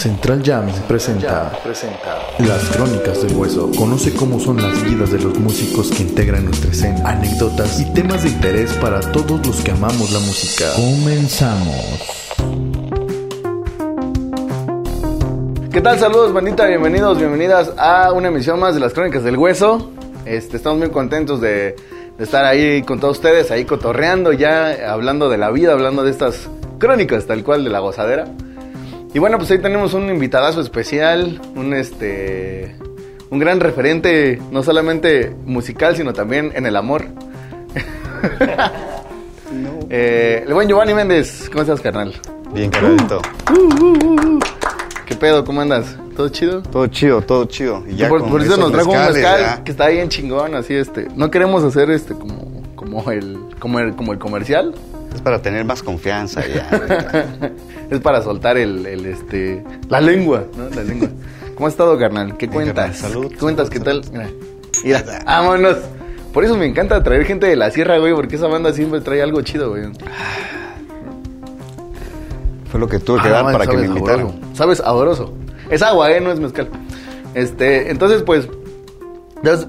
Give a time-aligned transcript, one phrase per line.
[0.00, 1.52] Central Jams presenta,
[2.38, 3.70] Las Crónicas del Hueso.
[3.76, 8.22] Conoce cómo son las vidas de los músicos que integran nuestra escena, anécdotas y temas
[8.22, 10.72] de interés para todos los que amamos la música.
[10.74, 12.00] Comenzamos.
[15.70, 15.98] ¿Qué tal?
[15.98, 16.64] Saludos, bandita.
[16.66, 19.90] Bienvenidos, bienvenidas a una emisión más de Las Crónicas del Hueso.
[20.24, 21.76] Este, estamos muy contentos de,
[22.16, 26.10] de estar ahí con todos ustedes, ahí cotorreando ya, hablando de la vida, hablando de
[26.10, 26.48] estas
[26.78, 28.24] crónicas, tal cual, de la gozadera.
[29.12, 32.76] Y bueno, pues ahí tenemos un invitadazo especial, un este
[33.30, 37.06] un gran referente, no solamente musical, sino también en el amor.
[39.92, 42.14] Eh, el buen Giovanni Méndez, ¿cómo estás, carnal?
[42.52, 43.20] Bien, carnalito.
[45.04, 45.44] ¿Qué pedo?
[45.44, 45.96] ¿Cómo andas?
[46.16, 46.62] ¿Todo chido?
[46.62, 47.82] Todo chido, todo chido.
[47.88, 51.08] Y ya por, eso nos trajo un mezcal que está bien chingón, así este.
[51.16, 54.74] No queremos hacer este como como el como el como el comercial.
[55.14, 57.50] Es para tener más confianza ya.
[57.90, 60.68] es para soltar el, el, este la lengua, ¿no?
[60.74, 61.08] La lengua.
[61.54, 62.36] ¿Cómo has estado, carnal?
[62.36, 62.96] ¿Qué cuentas?
[62.98, 63.68] Salud, ¿Qué cuentas?
[63.68, 64.02] ¿Qué tal?
[64.12, 64.28] Mira,
[64.84, 65.76] mira, vámonos.
[66.32, 69.20] Por eso me encanta traer gente de la sierra, güey, porque esa banda siempre trae
[69.20, 69.82] algo chido, güey.
[72.70, 74.28] Fue lo que tuve que Ah, dar man, para que me invitaran.
[74.28, 74.38] sabroso.
[74.54, 75.34] Sabes sabroso.
[75.70, 76.20] Es agua, ¿eh?
[76.20, 76.68] No es mezcal.
[77.34, 78.48] Este, entonces, pues,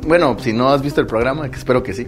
[0.05, 2.07] bueno, si no has visto el programa, que espero que sí.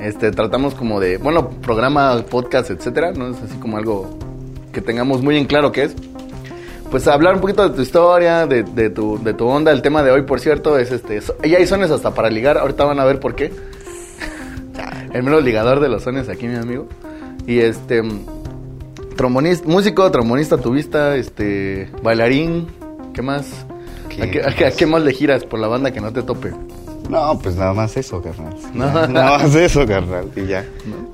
[0.00, 3.28] Este, tratamos como de, bueno, programa, podcast, etcétera, ¿no?
[3.28, 4.18] Es así como algo
[4.72, 5.94] que tengamos muy en claro qué es.
[6.90, 9.72] Pues hablar un poquito de tu historia, de, de tu, de tu onda.
[9.72, 11.20] El tema de hoy, por cierto, es este.
[11.20, 12.58] so- Ya hay sones hasta para ligar.
[12.58, 13.50] Ahorita van a ver por qué.
[15.12, 16.86] El mero ligador de los sones aquí, mi amigo.
[17.46, 18.02] Y este.
[19.16, 21.90] Trombonista, músico, trombonista, tubista, este.
[22.02, 22.66] Bailarín.
[23.14, 23.46] ¿Qué más?
[24.10, 26.22] ¿Qué ¿A, qué, qué- a qué más le giras por la banda que no te
[26.22, 26.52] tope?
[27.08, 28.54] No, pues nada más eso, carnal.
[28.74, 29.06] No.
[29.08, 30.28] Nada más eso, carnal.
[30.36, 30.64] Y ya.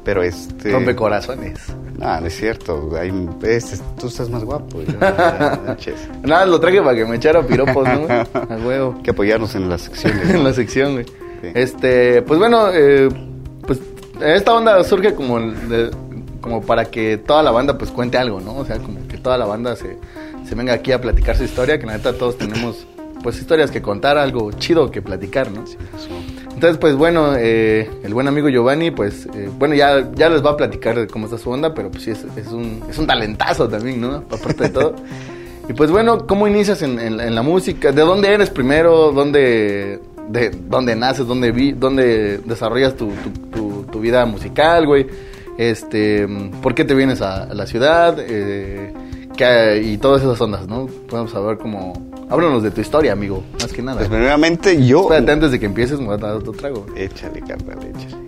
[0.04, 0.70] Pero este.
[0.72, 1.58] Rompe corazones.
[1.98, 2.90] No, no es cierto.
[2.98, 3.12] Hay,
[3.42, 4.80] es- tú estás más guapo.
[6.22, 8.00] Nada, lo traje para que me echara piropos, ¿no?
[8.00, 8.10] güey?
[8.34, 9.00] A huevo.
[9.02, 10.30] Que apoyarnos en las secciones.
[10.30, 11.04] en la sección, güey.
[11.06, 11.48] Sí.
[11.54, 13.08] Este, pues bueno, eh,
[13.66, 13.80] pues
[14.20, 15.90] esta onda surge como de-
[16.40, 18.56] como para que toda la banda pues cuente algo, ¿no?
[18.56, 19.96] O sea, como que toda la banda se,
[20.48, 22.84] se venga aquí a platicar su historia, que la neta todos tenemos
[23.22, 25.64] pues historias que contar, algo chido que platicar, ¿no?
[26.54, 30.50] Entonces, pues bueno, eh, el buen amigo Giovanni, pues, eh, bueno, ya, ya les va
[30.50, 33.06] a platicar de cómo está su onda, pero pues sí, es, es un, es un
[33.06, 34.14] talentazo también, ¿no?
[34.30, 34.94] Aparte de todo.
[35.68, 37.92] Y pues bueno, ¿cómo inicias en, en- en la música?
[37.92, 39.12] ¿De dónde eres primero?
[39.12, 41.24] ¿Dónde, de, dónde naces?
[41.24, 45.06] ¿Dónde, vi, dónde desarrollas tu, tu, tu- tu vida musical, güey?
[45.58, 46.26] Este,
[46.60, 48.16] ¿Por qué te vienes a, a la ciudad?
[48.18, 48.92] Eh,
[49.36, 50.86] ¿qué- y todas esas ondas, ¿no?
[51.08, 52.10] Podemos saber cómo...
[52.30, 53.98] Háblanos de tu historia, amigo, más que nada.
[53.98, 55.02] Pues primeramente yo.
[55.02, 56.86] Espérate, antes de que empieces, me voy a dar otro trago.
[56.96, 58.22] Échale, carnal, échale.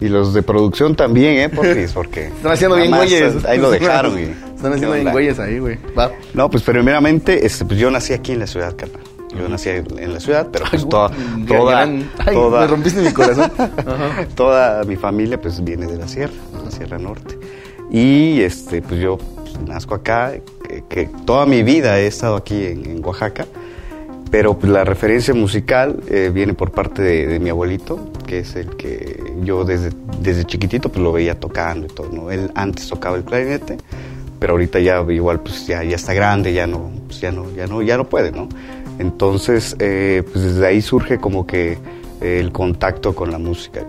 [0.00, 1.48] Y los de producción también, ¿eh?
[1.50, 1.82] Porque.
[2.26, 3.44] Están haciendo bien güeyes.
[3.44, 4.18] Ahí lo dejaron.
[4.18, 4.22] y-
[4.56, 5.78] Están haciendo ¿qué bien güeyes ahí, güey.
[5.98, 6.10] Va.
[6.34, 9.00] No, pues primeramente, este, pues yo nací aquí en la ciudad, carnal.
[9.38, 11.10] Yo nací en la ciudad, pero pues toda,
[11.46, 13.50] toda, gran- Ay, toda, me rompiste mi corazón.
[13.58, 14.26] Ajá.
[14.34, 17.38] toda mi familia pues viene de la sierra, de la Sierra Norte.
[17.92, 20.32] Y este, pues yo pues, nazco acá,
[20.88, 23.46] que, toda mi vida he estado aquí en, en Oaxaca,
[24.30, 28.76] pero la referencia musical eh, viene por parte de, de mi abuelito, que es el
[28.76, 32.30] que yo desde, desde chiquitito pues lo veía tocando y todo, ¿no?
[32.30, 33.78] Él antes tocaba el clarinete,
[34.38, 37.66] pero ahorita ya igual pues ya, ya está grande, ya no, pues, ya no, ya
[37.66, 38.48] no, ya no puede, ¿no?
[39.00, 41.78] Entonces, eh, pues desde ahí surge como que
[42.20, 43.80] el contacto con la música,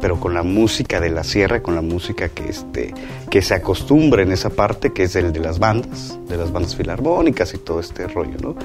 [0.00, 2.94] pero con la música de la sierra, con la música que este,
[3.30, 6.74] que se acostumbra en esa parte, que es el de las bandas, de las bandas
[6.76, 8.56] filarmónicas y todo este rollo, ¿no?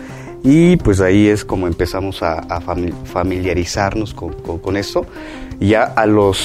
[0.43, 5.05] Y pues ahí es como empezamos a, a fami- familiarizarnos con, con, con eso.
[5.59, 6.37] Ya a los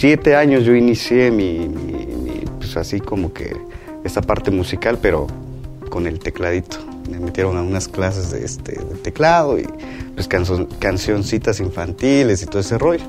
[0.00, 3.56] siete años yo inicié mi, mi- mi, pues así como que
[4.02, 5.28] esta parte musical, pero
[5.90, 6.78] con el tecladito.
[7.10, 9.66] Me metieron a unas clases de, este, de teclado y
[10.14, 13.04] pues canzo- cancioncitas infantiles y todo ese rollo.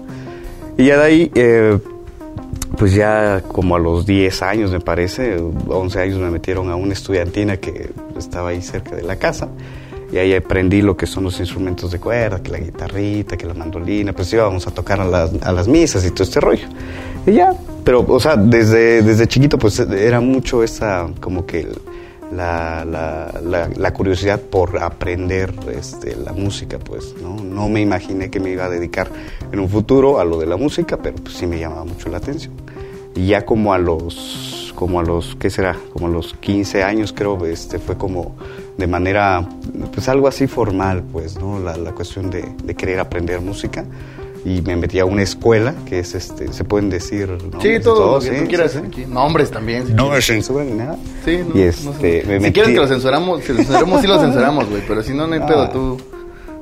[0.77, 1.79] Y ya de ahí, eh,
[2.77, 5.37] pues ya como a los 10 años me parece,
[5.67, 9.47] 11 años me metieron a una estudiantina que estaba ahí cerca de la casa.
[10.11, 13.53] Y ahí aprendí lo que son los instrumentos de cuerda, que la guitarrita, que la
[13.53, 16.67] mandolina, pues íbamos a tocar a las, a las misas y todo este rollo.
[17.25, 17.53] Y ya,
[17.83, 21.77] pero, o sea, desde, desde chiquito pues era mucho esa, como que el-
[22.31, 27.35] la, la, la, la curiosidad por aprender este, la música, pues, ¿no?
[27.35, 29.07] No me imaginé que me iba a dedicar
[29.51, 32.17] en un futuro a lo de la música, pero pues sí me llamaba mucho la
[32.17, 32.53] atención.
[33.15, 35.75] Y ya como a los, como a los, ¿qué será?
[35.93, 38.35] Como a los 15 años creo, este, fue como
[38.77, 39.47] de manera,
[39.93, 41.59] pues algo así formal, pues, ¿no?
[41.59, 43.85] La, cuestión de, de querer aprender música.
[44.47, 47.59] Y me metí a una escuela que es este se pueden decir ¿no?
[47.59, 50.97] sí todo lo que tú quieras aquí nombres también si no me censuran ni nada.
[51.25, 52.53] Sí y este me si metí...
[52.53, 55.33] quieres que lo censuramos si lo censuramos sí lo censuramos güey pero si no no
[55.33, 55.97] hay pedo tú.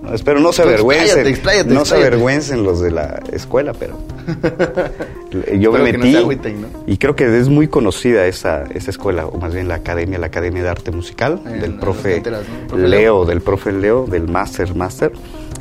[0.01, 3.99] no, espero no se avergüencen expláyate, expláyate, no se avergüencen los de la escuela pero
[5.59, 6.67] yo me no metí se agüiten, ¿no?
[6.87, 10.27] y creo que es muy conocida esa, esa escuela o más bien la academia la
[10.27, 12.67] academia de arte musical En- del canteras, ¿no?
[12.67, 15.11] Profe Leo del profe Leo del master master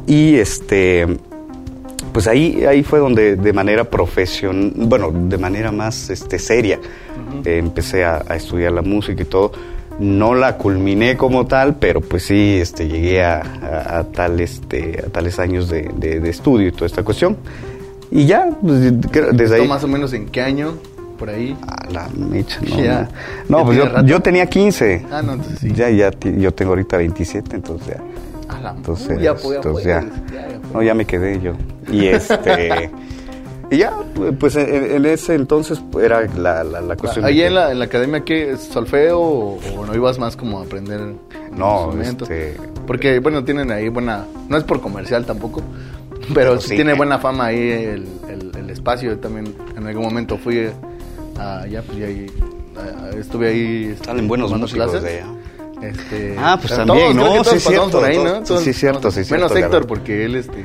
[0.07, 1.19] y este
[2.15, 6.79] pues ahí ahí fue donde de manera profesional bueno de manera más este seria
[7.45, 9.53] eh, empecé a, a estudiar la música y todo.
[9.99, 15.03] No la culminé como tal pero pues sí este llegué a, a- a tal este
[15.07, 17.37] a tales años de, de- de estudio y toda esta cuestión.
[18.11, 20.75] Y ya pues, creo- desde ¿Tú ahí más o menos en qué año
[21.19, 22.77] por ahí a la mecha, no.
[23.49, 25.07] No, ¿Ya pues yo, yo tenía 15.
[25.13, 25.73] ah no entonces sí.
[25.73, 28.03] Ya, ya, yo tengo ahorita 27, entonces ya.
[28.65, 30.01] La- Entonces, uh, ya, pues, ya, entonces pues, ya.
[30.35, 30.73] ya, ya, pues.
[30.73, 31.53] No, ya me quedé yo.
[31.93, 32.91] Y este.
[33.71, 33.93] y ya,
[34.41, 37.25] pues en, en ese entonces era la, la, la cuestión.
[37.25, 38.53] de Ahí que- en la, en la academia, ¿qué?
[38.53, 41.01] ¿Es solfeo o, o no ibas más como a aprender
[41.57, 42.31] No, instrumentos?
[42.31, 42.57] este-
[42.87, 44.25] Porque, bueno, tienen ahí buena...
[44.49, 45.63] No es por comercial tampoco,
[46.33, 49.11] pero, Pero sí tiene buena fama ahí el, el- el espacio.
[49.11, 50.69] Yo también en algún momento fui
[51.39, 52.27] allá, pues y ahí...
[53.19, 53.97] estuve ahí...
[54.05, 55.03] Salen buenos músicos clases.
[55.03, 55.27] de allá.
[55.89, 58.43] Este, Ah, pues todos, también, creo no, todos sí es cierto, por ahí, todos- ¿no?
[58.45, 60.65] Todos- sí cierto, sí es Menos cierto, Héctor, porque él, este...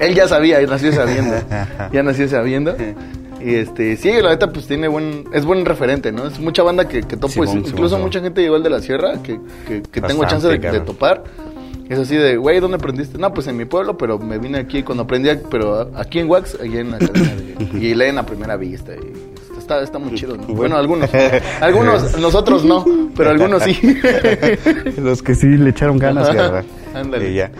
[0.00, 1.34] Él ya sabía, él nació sabiendo.
[1.92, 2.76] ya nació sabiendo.
[3.40, 6.26] Y este, sí, la neta, pues tiene buen, es buen referente, ¿no?
[6.26, 9.38] Es mucha banda que, que topo, incluso mucha gente igual de la sierra que,
[9.68, 11.24] que, que tengo chance de, topar.
[11.88, 13.18] Es así de, güey, ¿dónde aprendiste?
[13.18, 16.56] No, pues en mi pueblo, pero me vine aquí cuando aprendí, pero aquí en Wax,
[16.60, 18.92] allí en la academia de- y leen a primera vista.
[18.94, 19.12] Y
[19.64, 20.44] está, está muy chido, ¿no?
[20.46, 21.10] Bueno, algunos,
[21.60, 22.84] algunos, nosotros no,
[23.16, 23.78] pero algunos sí.
[24.98, 26.64] Los que sí le echaron ganas, ¿verdad?
[26.94, 27.30] ándale.
[27.30, 27.50] Y ya.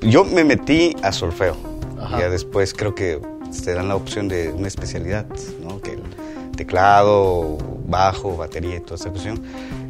[0.00, 1.56] Yo me metí a solfeo.
[2.00, 2.18] Ajá.
[2.20, 3.20] Ya después creo que
[3.64, 5.26] te dan la opción de una especialidad,
[5.62, 5.80] ¿no?
[5.80, 6.02] Que el
[6.56, 9.40] teclado, bajo, batería y toda esa cuestión.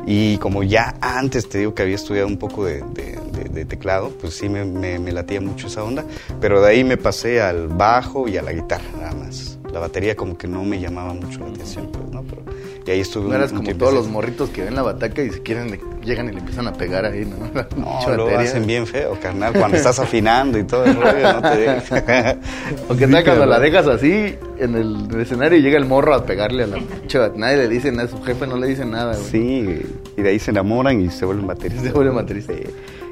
[0.07, 3.65] Y como ya antes te digo que había estudiado un poco de, de- de- de
[3.65, 6.05] teclado, pues sí me, me- me latía mucho esa onda.
[6.41, 9.50] Pero de ahí me pasé al bajo y a la guitarra, nada más.
[9.73, 12.23] La batería como que no me llamaba mucho la atención, pues, ¿no?
[12.25, 12.43] Pero,
[12.87, 15.23] y ahí estuve No un- eras un como todos los morritos que ven la bataca
[15.23, 17.37] y se quieren, llegan y le empiezan a pegar ahí, ¿no?
[17.77, 21.57] No, lo hacen bien feo, carnal, cuando estás afinando y todo el rollo, no te
[21.57, 21.91] dejes.
[22.89, 25.85] O que tal cuando la dejas así en el, en el escenario y llega el
[25.87, 28.85] morro a pegarle a la pinche Nadie le dice nada, su jefe no le dice
[28.85, 29.31] nada, güey.
[29.31, 29.83] Sí,
[30.17, 31.87] y de ahí se enamoran y se vuelven bateristas.
[31.87, 32.57] Se vuelven bateristas.
[32.57, 32.63] Sí.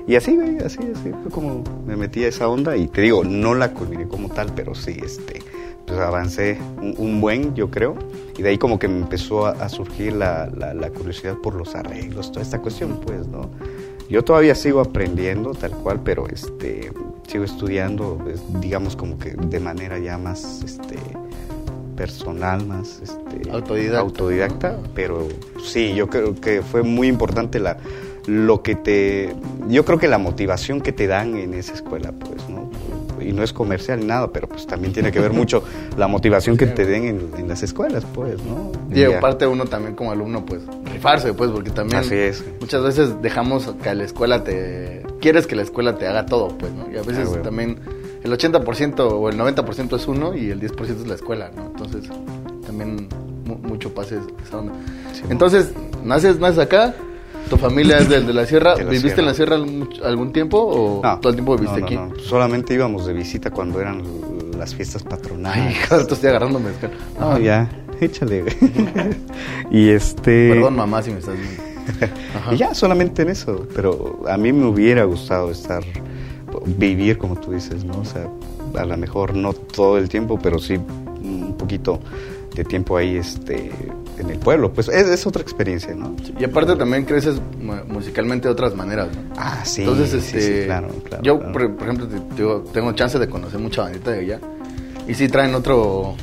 [0.08, 3.22] Y así, güey, así, así, fue como me metí a esa onda y te digo,
[3.24, 5.40] no la culminé como tal, pero sí, este,
[5.88, 7.96] pues avancé un, un buen, yo creo,
[8.36, 11.54] y de ahí como que me empezó a, a surgir la, la- la curiosidad por
[11.54, 13.50] los arreglos, toda esta cuestión, pues, ¿no?
[14.08, 16.92] Yo todavía sigo aprendiendo tal cual, pero este,
[17.26, 20.96] sigo estudiando, pues, digamos como que de manera ya más, este,
[21.96, 24.78] personal, más, este, Autodidacta, autodidacta, ¿no?
[24.94, 25.26] pero
[25.64, 27.76] sí, yo creo que fue muy importante la
[28.26, 29.34] lo que te
[29.68, 32.68] yo creo que la motivación que te dan en esa escuela, pues, ¿no?
[33.20, 35.62] Y no es comercial ni nada, pero pues también tiene que ver mucho
[35.96, 38.72] la motivación que te den en, en las escuelas, pues, ¿no?
[38.94, 40.62] Y aparte uno también como alumno, pues,
[40.92, 42.44] rifarse, pues, porque también Así es.
[42.60, 45.02] muchas veces dejamos que la escuela te...
[45.20, 46.90] Quieres que la escuela te haga todo, pues, ¿no?
[46.92, 47.78] Y a veces Ah, también
[48.22, 51.66] el 80% o el 90% es uno y el 10% es la escuela, ¿no?
[51.66, 52.04] Entonces,
[52.66, 53.08] también
[53.44, 54.72] mu- mucho pase esa onda.
[55.12, 55.72] Sí, Entonces,
[56.04, 56.94] naces, naces acá,
[57.48, 59.22] tu familia es de, de la sierra, De la ¿viviste sierra.
[59.22, 61.96] en la sierra algún, algún tiempo o No, todo el tiempo viviste no, no, aquí?
[61.96, 62.24] no.
[62.24, 64.02] Solamente íbamos de visita cuando eran
[64.58, 65.76] las fiestas patronales.
[65.90, 66.90] Ay, estoy agarrando mezcal.
[67.18, 67.68] No, ya,
[68.00, 68.44] échale.
[69.70, 71.62] y este Perdón, mamá, si me estás viendo.
[72.36, 72.54] Ajá.
[72.54, 75.82] Y ya solamente en eso, pero a mí me hubiera gustado estar,
[76.66, 77.98] vivir como tú dices, ¿no?
[78.00, 78.28] O sea,
[78.74, 82.00] a lo mejor no todo el tiempo, pero sí un poquito
[82.54, 83.70] de tiempo ahí este,
[84.18, 84.72] en el pueblo.
[84.72, 86.14] Pues es, es otra experiencia, ¿no?
[86.38, 89.34] Y aparte también creces mu- musicalmente de otras maneras, ¿no?
[89.36, 89.82] Ah, sí.
[89.82, 91.52] Entonces, este, sí, claro, claro, yo, claro.
[91.52, 94.40] Por, por ejemplo, te- te digo, tengo chance de conocer mucha bandita de allá.
[95.06, 96.14] Y sí traen otro,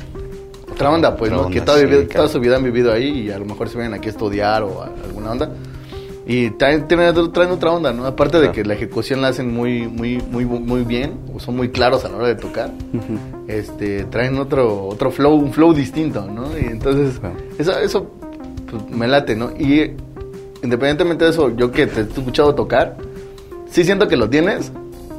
[0.70, 1.46] otra onda, pues, Otra ¿no?
[1.48, 3.94] onda, que toda, toda su vida han vivido ahí y a lo mejor se vienen
[3.94, 5.50] aquí a estudiar o a- alguna onda.
[6.28, 8.04] Y traen, traen otra onda, ¿no?
[8.04, 11.68] Aparte de que la ejecución la hacen muy, muy, muy, muy bien, o son muy
[11.68, 12.72] claros a la hora de tocar.
[13.46, 16.58] este, traen otro, otro flow, un flow distinto, ¿no?
[16.58, 17.20] Y entonces,
[17.58, 18.10] eso, eso
[18.68, 19.52] pues, me late, ¿no?
[19.56, 19.92] Y
[20.64, 22.96] independientemente de eso, yo que te he escuchado tocar,
[23.70, 24.72] sí siento que lo tienes,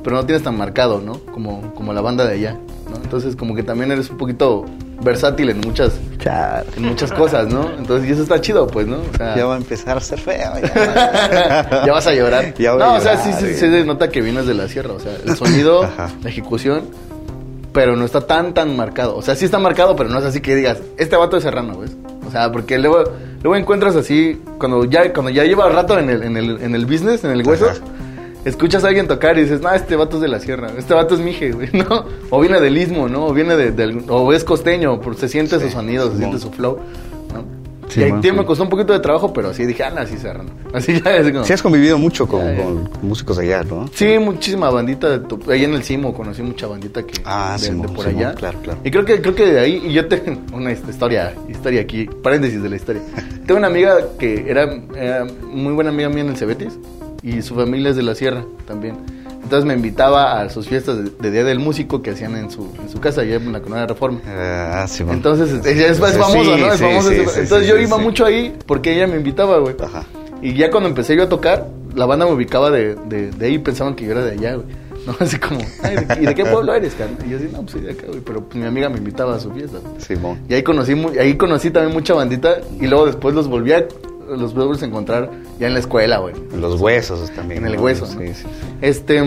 [0.04, 1.20] pero no tienes tan marcado, ¿no?
[1.32, 2.60] Como, como la banda de allá,
[2.90, 2.98] ¿no?
[2.98, 4.66] Entonces, como que también eres un poquito
[5.01, 6.66] versátil en muchas, Char.
[6.75, 7.70] en muchas cosas, ¿no?
[7.77, 8.98] Entonces, y eso está chido, pues, ¿no?
[8.98, 10.54] O sea, Ya va a empezar a ser feo.
[10.62, 12.54] Ya, ya vas a llorar.
[12.58, 14.94] Ya voy no, a o sea, sí, sí, se nota que vienes de la sierra,
[14.94, 16.10] o sea, el sonido, Ajá.
[16.24, 16.84] la ejecución,
[17.74, 19.16] pero no está tan, tan marcado.
[19.16, 21.80] O sea, sí está marcado, pero no es así que digas, este vato es serrano,
[21.80, 21.96] ¿ves?
[22.27, 23.04] O sea, porque luego,
[23.44, 26.86] luego encuentras así, cuando ya, cuando ya lleva rato en el, en el, en el
[26.86, 27.68] business, en el hueso,
[28.46, 31.15] escuchas a alguien tocar y dices, no, este vato es de la sierra, este vato
[31.15, 32.06] es mije, güey, ¿no?
[32.29, 33.27] O viene del istmo, ¿no?
[33.27, 36.77] O viene de, del, o es costeño, se siente su sonido, se siente su flow,
[37.34, 37.58] ¿no?
[37.89, 38.46] Sí, y ahí tío, me sí.
[38.48, 40.50] costó un poquito de trabajo, pero así dije, no, así serrano.
[40.74, 41.46] Así ya es como...
[41.46, 43.86] Sí has convivido mucho con, Ya, con músicos allá, ¿no?
[43.94, 45.10] Sí, muchísima bandita.
[45.10, 48.06] de tu- Ahí en el Simo conocí mucha bandita que Ah, de, Simón, de por
[48.06, 48.36] Simón, allá.
[48.36, 48.79] claro, claro.
[48.84, 52.10] Y creo que creo que de ahí y yo tengo una hist- historia, historia aquí,
[52.22, 53.01] paréntesis de la historia.
[53.48, 54.63] tengo una amiga que era,
[54.94, 56.77] era muy buena amiga mía en el Cebetis
[57.24, 58.95] y su familia es de la sierra también.
[59.43, 62.67] Entonces me invitaba a sus fiestas de, de Día del Músico que hacían en su,
[62.81, 64.19] en su casa allá en la Colonia Reforma.
[64.27, 65.17] Ah, sí, bueno.
[65.17, 66.67] Entonces es, es- es famoso, ¿no?
[66.74, 69.75] Es sí, famoso sí, sí, Entonces yo iba mucho ahí porque ella me invitaba, güey.
[69.81, 70.03] Ajá.
[70.41, 73.57] Y ya cuando empecé yo a tocar, la banda me ubicaba de, de, de ahí,
[73.57, 74.67] pensaban que yo era de allá, güey.
[75.07, 77.25] No, así como, Ay, ¿de, ¿y de qué pueblo eres, carnal?
[77.25, 78.19] Y yo así, no, pues soy de acá, güey.
[78.19, 79.77] Pero pues mi amiga me invitaba a su fiesta.
[80.00, 80.39] Simón.
[80.50, 83.86] Y ahí conocí, ahí conocí también mucha bandita y luego después los volví a,
[84.27, 85.29] los volví a encontrar
[85.60, 86.36] ya en la escuela, güey.
[86.60, 87.63] Los huesos también.
[87.65, 87.84] En el ¿no?
[87.84, 88.34] hueso, Sí, ¿no?
[88.34, 88.43] sí.
[88.81, 89.17] Este,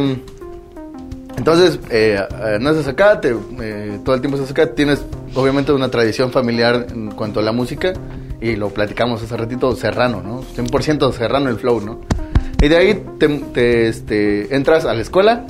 [1.37, 5.03] entonces, eh, eh, naces acá, te, eh, todo el tiempo estás acá, tienes
[5.35, 7.93] obviamente una tradición familiar en cuanto a la música,
[8.43, 10.43] y lo platicamos hace ratito, serrano, ¿no?
[10.57, 12.01] 100% serrano el flow, ¿no?
[12.61, 15.47] Y de ahí te, te, este, entras a la escuela,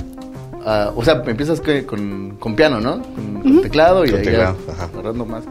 [0.65, 3.01] a- o sea, empiezas que- con, con piano, ¿no?
[3.01, 4.83] Con, con teclado y Con ahí teclado, ya ajá.
[4.93, 5.43] agarrando más.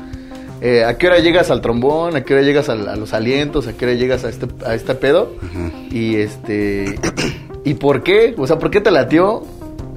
[0.61, 2.17] Eh, ¿A qué hora llegas al trombón?
[2.17, 3.67] ¿A qué hora llegas al- a, los alientos?
[3.67, 5.33] ¿A qué hora llegas a este, a este pedo?
[5.91, 6.99] Y este...
[7.65, 8.35] ¿Y por qué?
[8.39, 9.43] O sea, ¿por qué te latió?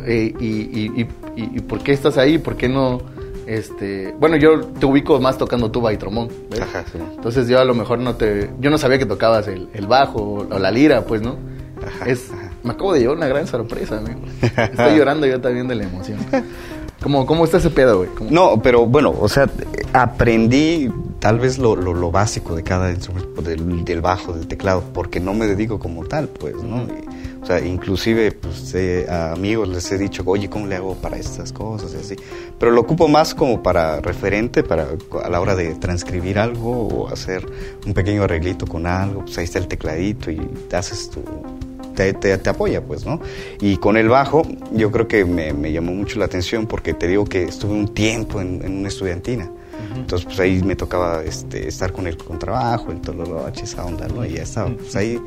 [0.06, 2.38] Eh, y, y, y, y- y por qué estás ahí?
[2.38, 3.02] ¿Por qué no...?
[3.46, 6.30] Este, bueno, yo te ubico más tocando tuba y trombón.
[6.50, 6.62] ¿ves?
[6.62, 6.98] Ajá, sí.
[7.16, 8.50] Entonces yo a lo mejor no te...
[8.60, 11.36] Yo no sabía que tocabas el, el bajo o la lira, pues, ¿no?
[11.86, 12.30] Ajá, es,
[12.64, 14.22] Me acabo de llevar una gran sorpresa, amigo.
[14.42, 16.20] Estoy llorando yo también de la emoción.
[17.04, 18.10] ¿Cómo, cómo está ese pedo, güey?
[18.18, 19.48] ¿Cómo- No, pero bueno, o sea,
[19.94, 24.84] aprendí tal vez lo, lo, lo básico de cada instrumento, del, del bajo, del teclado,
[24.94, 26.84] porque no me dedico como tal, pues, ¿no?
[26.84, 30.96] Y, o sea, inclusive pues, eh, a amigos les he dicho, oye, ¿cómo le hago
[30.96, 32.16] para estas cosas y así?
[32.58, 34.88] Pero lo ocupo más como para referente, para
[35.24, 37.46] a la hora de transcribir algo o hacer
[37.86, 40.42] un pequeño arreglito con algo, pues ahí está el tecladito y
[40.74, 41.22] haces tu,
[41.96, 43.20] te, te- te apoya, pues, ¿no?
[43.62, 47.08] Y con el bajo, yo creo que me, me llamó mucho la atención porque te
[47.08, 49.50] digo que estuve un tiempo en, en una estudiantina.
[49.96, 54.26] Entonces, pues ahí me tocaba este, estar con el contrabajo, el tololoche, esa onda, ¿no?
[54.26, 54.70] Y ya estaba.
[54.70, 55.20] Pues ahí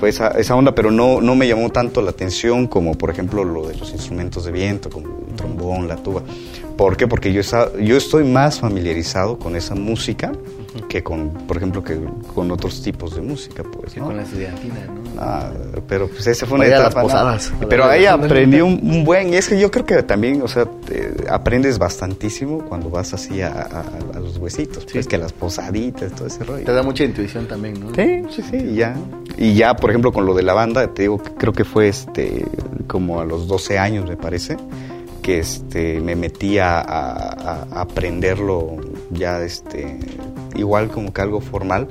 [0.00, 3.44] fue esa, esa onda, pero no, no me llamó tanto la atención como, por ejemplo,
[3.44, 6.22] lo de los instrumentos de viento, como el trombón, la tuba.
[6.76, 7.06] ¿Por qué?
[7.06, 10.32] Porque yo, esa- yo estoy más familiarizado con esa música
[10.88, 11.98] que con, por ejemplo, que
[12.34, 14.06] con otros tipos de música, pues, Sí, ¿no?
[14.06, 15.07] con la estudiantina, ¿no?
[15.20, 15.50] Ah,
[15.88, 17.00] pero pues esa fue una Vaya a las etapa.
[17.02, 17.08] ¿no?
[17.08, 17.52] posadas.
[17.68, 19.32] Pero ahí aprendí un, un buen.
[19.32, 23.42] Y es que yo creo que también, o sea, te- aprendes bastantísimo cuando vas así
[23.42, 24.84] a, a- a los huesitos.
[24.84, 25.08] Pues Sí.
[25.10, 26.64] que a las posaditas, todo ese rollo.
[26.64, 27.94] Te da mucha intuición también, ¿no?
[27.94, 28.94] Sí, sí, sí, y ya.
[29.36, 31.88] Y ya, por ejemplo, con lo de la banda, te digo que creo que fue
[31.88, 32.44] este
[32.86, 34.56] como a los 12 años, me parece,
[35.22, 38.76] que este me metí a, a- a aprenderlo
[39.10, 39.98] ya este
[40.54, 41.88] igual como que algo formal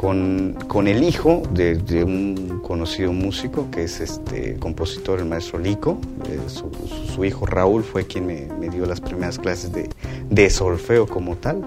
[0.00, 5.58] con, con el hijo de, de un conocido músico que es este compositor, el maestro
[5.58, 5.98] Lico.
[6.26, 6.70] Eh, su,
[7.14, 9.90] su- hijo Raúl fue quien me, me dio las primeras clases de,
[10.30, 11.60] de solfeo como tal.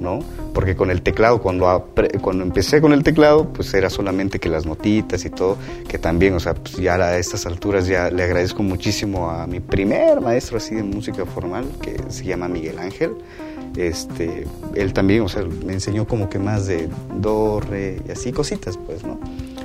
[0.00, 0.18] ¿no?
[0.52, 4.64] Porque con el teclado, cuando, cuando empecé con el teclado, pues era solamente que las
[4.66, 8.62] notitas y todo, que también, o sea, pues ya a estas alturas ya le agradezco
[8.62, 13.12] muchísimo a mi primer maestro así de música formal, que se llama Miguel Ángel.
[13.76, 16.88] Este, él también, o sea, me enseñó como que más de
[17.20, 19.18] do, re y así cositas, pues, ¿no?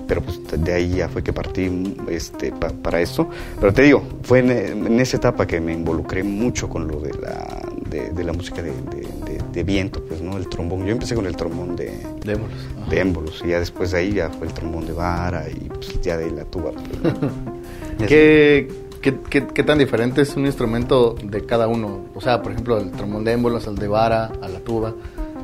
[0.07, 3.27] Pero pues de ahí ya fue que partí este, pa- para esto.
[3.59, 4.51] Pero te digo, fue en,
[4.85, 8.61] en esa etapa que me involucré mucho con lo de la, de, de la música
[8.61, 10.37] de, de- de- de viento, pues, ¿no?
[10.37, 10.85] El trombón.
[10.85, 11.91] Yo empecé con el trombón de,
[12.23, 12.59] Démoslos.
[12.81, 12.89] Ajá.
[12.91, 15.99] de émbolos y ya después de ahí ya fue el trombón de vara y pues
[16.01, 16.71] ya de ahí la tuba.
[16.71, 18.07] pues.
[18.07, 18.67] ¿Qué,
[19.05, 22.05] qué, qué, qué tan diferente es un instrumento de cada uno?
[22.15, 24.95] O sea, por ejemplo, el trombón de émbolos, al de vara, a la tuba.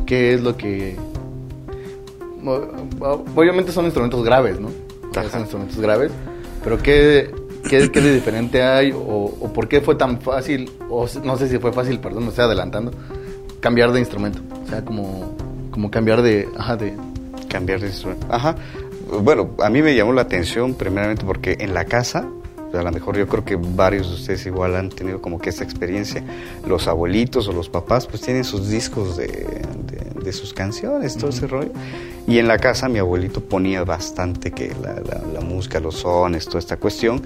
[0.07, 0.97] ¿Qué es lo que...?
[2.43, 4.69] Obviamente son instrumentos graves, ¿no?
[5.15, 5.29] Ajá.
[5.29, 6.11] Son instrumentos graves.
[6.63, 7.29] Pero ¿qué,
[7.69, 8.93] qué, qué de diferente hay?
[8.93, 10.71] O, ¿O por qué fue tan fácil?
[10.89, 12.91] O no sé si fue fácil, perdón, me estoy adelantando.
[13.59, 14.39] Cambiar de instrumento.
[14.65, 15.35] O sea, como,
[15.69, 16.49] como cambiar de...
[16.57, 16.97] Ajá, de...
[17.47, 18.25] Cambiar de instrumento.
[18.27, 18.55] Ajá.
[19.21, 22.27] Bueno, a mí me llamó la atención primeramente porque en la casa,
[22.73, 25.63] a lo mejor yo creo que varios de ustedes igual han tenido como que esta
[25.63, 26.23] experiencia,
[26.67, 31.31] los abuelitos o los papás pues tienen sus discos de, de- de sus canciones, todo
[31.31, 31.71] ese rollo.
[32.27, 35.01] Y en la casa mi abuelito ponía bastante que la,
[35.33, 37.23] la, música, los sones, toda esta cuestión.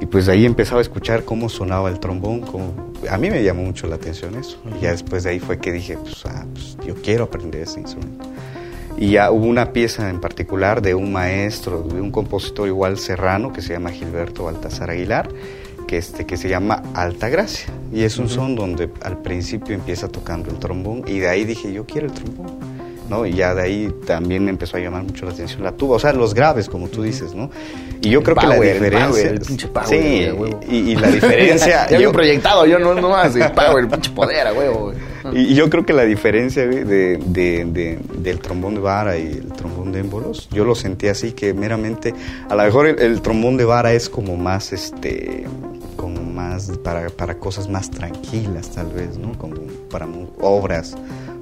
[0.00, 2.42] Y pues ahí empezaba a escuchar cómo sonaba el trombón.
[2.42, 2.72] Cómo...
[3.10, 4.58] A mí me llamó mucho la atención eso.
[4.78, 7.80] Y ya después de ahí fue que dije, pues, ah, pues yo quiero aprender ese
[7.80, 8.24] instrumento.
[8.98, 13.52] Y ya hubo una pieza en particular de un maestro, de un compositor igual serrano
[13.52, 15.28] que se llama Gilberto Baltasar Aguilar,
[15.86, 17.68] que, este, que se llama Alta Gracia.
[17.92, 21.72] Y es un son donde al principio empieza tocando el trombón y de ahí dije,
[21.72, 22.75] yo quiero el trombón.
[23.08, 23.26] ¿No?
[23.26, 25.98] Y ya de ahí también me empezó a llamar mucho la atención la tuba, o
[25.98, 27.50] sea, los graves, como tú dices, ¿no?
[28.02, 29.30] Y yo creo que la diferencia...
[29.30, 30.28] El pinche power, sí,
[30.68, 31.86] y, la diferencia...
[31.90, 34.92] ya yo, proyectado, yo no, no más, el power, el pinche poder, huevo,
[35.32, 39.92] y, yo creo que la diferencia de, de, del trombón de vara y el trombón
[39.92, 42.14] de émbolos, yo lo sentí así que meramente,
[42.48, 45.46] a lo mejor el, trombón de vara es como más, este,
[45.96, 49.36] como más para, para cosas más tranquilas tal vez, ¿no?
[49.38, 49.56] Como
[49.90, 50.06] para
[50.40, 50.96] obras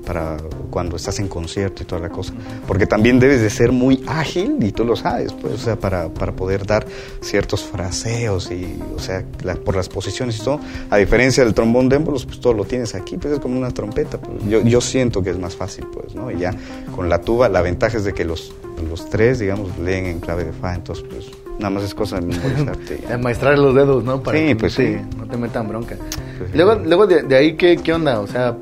[0.04, 0.36] para
[0.70, 2.32] cuando estás en concierto y toda la cosa.
[2.66, 6.08] Porque también debes de ser muy ágil, y tú lo sabes, pues, o sea, para,
[6.08, 6.86] para poder dar
[7.20, 9.24] ciertos fraseos y, o sea,
[9.64, 10.60] por las posiciones y todo.
[10.90, 13.70] A diferencia del trombón de émbolos, pues todo lo tienes aquí, pues es como una
[13.70, 14.18] trompeta.
[14.18, 14.44] Pues.
[14.48, 16.30] Yo, yo siento que es más fácil, pues, ¿no?
[16.30, 16.54] Y ya
[16.94, 18.52] con la tuba, la ventaja es de que los,
[18.88, 22.26] los tres, digamos, leen en clave de fa, entonces, pues, nada más es cosa de
[22.26, 23.18] memorizarte.
[23.20, 24.22] Maestrar los dedos, ¿no?
[24.22, 24.96] Para sí, pues sí.
[25.16, 25.96] No te metan bronca.
[26.38, 28.20] Pues luego, luego de, de, ahí, ¿qué, ¿qué onda?
[28.20, 28.56] O sea,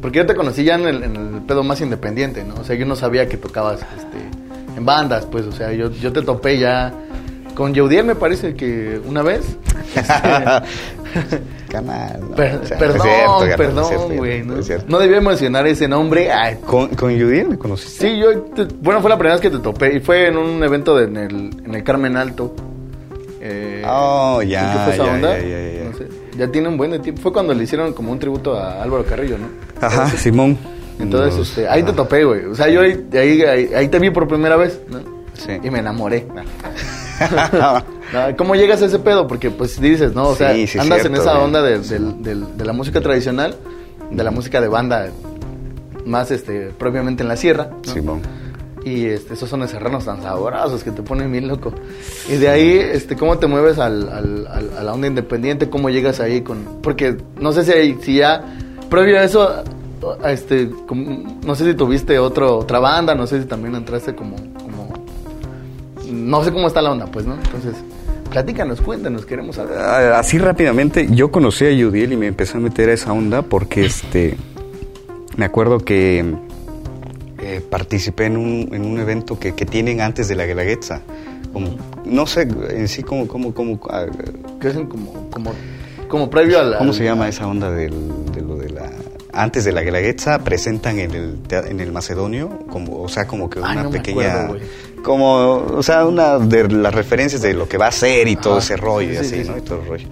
[0.00, 2.54] porque yo te conocí ya en el, en el, pedo más independiente, ¿no?
[2.56, 6.12] O sea, yo no sabía que tocabas este, en bandas, pues, o sea, yo, yo
[6.12, 6.92] te topé ya
[7.54, 9.56] con Yeudiel, me parece que una vez.
[9.96, 12.20] Este, Canal.
[12.36, 14.42] perdón, perdón, güey.
[14.42, 16.30] No, no, debía mencionar ese nombre.
[16.64, 18.08] ¿Con, ¿Con me conociste?
[18.08, 18.46] Sí, yo.
[18.80, 21.50] bueno, fue la primera vez que te topé y fue en un evento en, el,
[21.64, 22.54] en el Carmen Alto.
[23.40, 24.72] Eh, oh, ya.
[24.72, 25.28] ¿Qué fue esa onda?
[25.28, 25.77] No sé.
[26.38, 27.20] Ya tiene un buen de tiempo.
[27.20, 29.48] Fue cuando le hicieron como un tributo a Álvaro Carrillo, ¿no?
[29.84, 30.56] Ajá, Simón.
[31.00, 32.44] Entonces, este, ahí te topé, güey.
[32.44, 33.42] O sea, yo ahí, ahí,
[33.74, 35.00] ahí, te vi por primera vez, ¿no?
[35.34, 35.58] Sí.
[35.62, 36.26] Y me enamoré.
[38.36, 39.26] ¿Cómo llegas a ese pedo?
[39.26, 40.28] Porque pues dices, ¿no?
[40.28, 43.56] O sea, andas en esa onda de, de, la música tradicional,
[44.10, 45.08] de la música de banda,
[46.04, 47.70] más este, propiamente en la sierra.
[47.82, 48.22] Simón.
[48.88, 51.72] Y este, esos son serranos tan sabrosos que te ponen bien loco.
[52.28, 54.08] Y de ahí, este, ¿cómo te mueves al,
[54.48, 55.68] a la onda independiente?
[55.68, 56.78] ¿Cómo llegas ahí con...?
[56.82, 58.44] Porque no sé si, si ya,
[58.88, 59.62] previo a eso,
[60.24, 60.70] este,
[61.44, 64.94] no sé si tuviste otro, otra banda, no sé si también entraste como, como...
[66.10, 67.34] No sé cómo está la onda, pues, ¿no?
[67.34, 67.74] Entonces...
[68.30, 69.78] Platícanos, cuéntanos, queremos saber.
[69.78, 73.40] Ah, así rápidamente, yo conocí a Yudiel y me empecé a meter a esa onda
[73.40, 74.36] porque este
[75.38, 76.36] me acuerdo que
[77.58, 81.02] eh, participé en un, en un evento que, que, tienen antes de la Guelaguetza.
[81.52, 83.26] Como, no sé en sí como...
[83.26, 84.06] como, como ah,
[84.60, 85.52] ¿Qué hacen como, como,
[86.08, 86.78] como previo a la...
[86.78, 87.92] ¿Cómo se llama esa onda del,
[88.32, 88.90] de lo de la...
[89.32, 93.60] Antes de la Guelaguetza presentan en el, en el Macedonio, como, o sea, como que
[93.60, 94.48] una pequeña...
[95.02, 98.58] como, o sea, una de las referencias de lo que va a ser y todo
[98.58, 99.56] ese rollo y así, ¿no?
[99.56, 100.08] Y todo el rollo.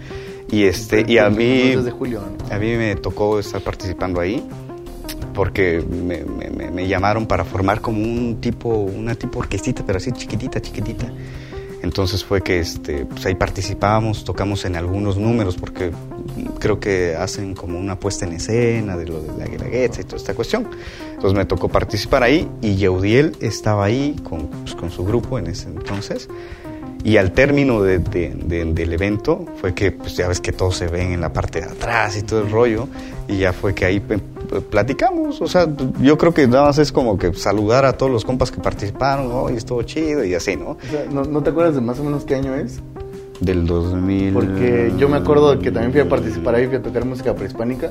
[0.50, 1.74] Y, este, y a mí...
[1.74, 4.46] De julio, A mí me tocó estar participando ahí
[5.36, 6.24] porque me,
[6.70, 11.12] me, llamaron para formar como un tipo, una tipo orquestita, pero así chiquitita, chiquitita.
[11.82, 15.92] Entonces fue que este, pues ahí participábamos, tocamos en algunos números, porque
[16.58, 20.16] creo que hacen como una puesta en escena de lo de la guelaguetza y toda
[20.16, 20.68] esta cuestión.
[21.10, 25.48] Entonces me tocó participar ahí y Yeudiel estaba ahí con, pues, con su grupo en
[25.48, 26.28] ese entonces.
[27.06, 31.12] Y al término de, del evento fue que, pues ya ves que todos se ven
[31.12, 32.88] en la parte de atrás y todo el rollo,
[33.28, 34.02] y ya fue que ahí
[34.70, 35.68] platicamos, o sea,
[36.00, 39.28] yo creo que nada más es como que saludar a todos los compas que participaron,
[39.28, 39.48] ¿no?
[39.50, 40.78] Y estuvo chido y así, ¿no?
[41.12, 41.42] ¿no?
[41.44, 42.80] te acuerdas de más o menos qué año es?
[43.38, 44.34] Del 2000.
[44.34, 47.88] Porque yo me acuerdo que también fui a participar ahí, fui a tocar música prehispánica.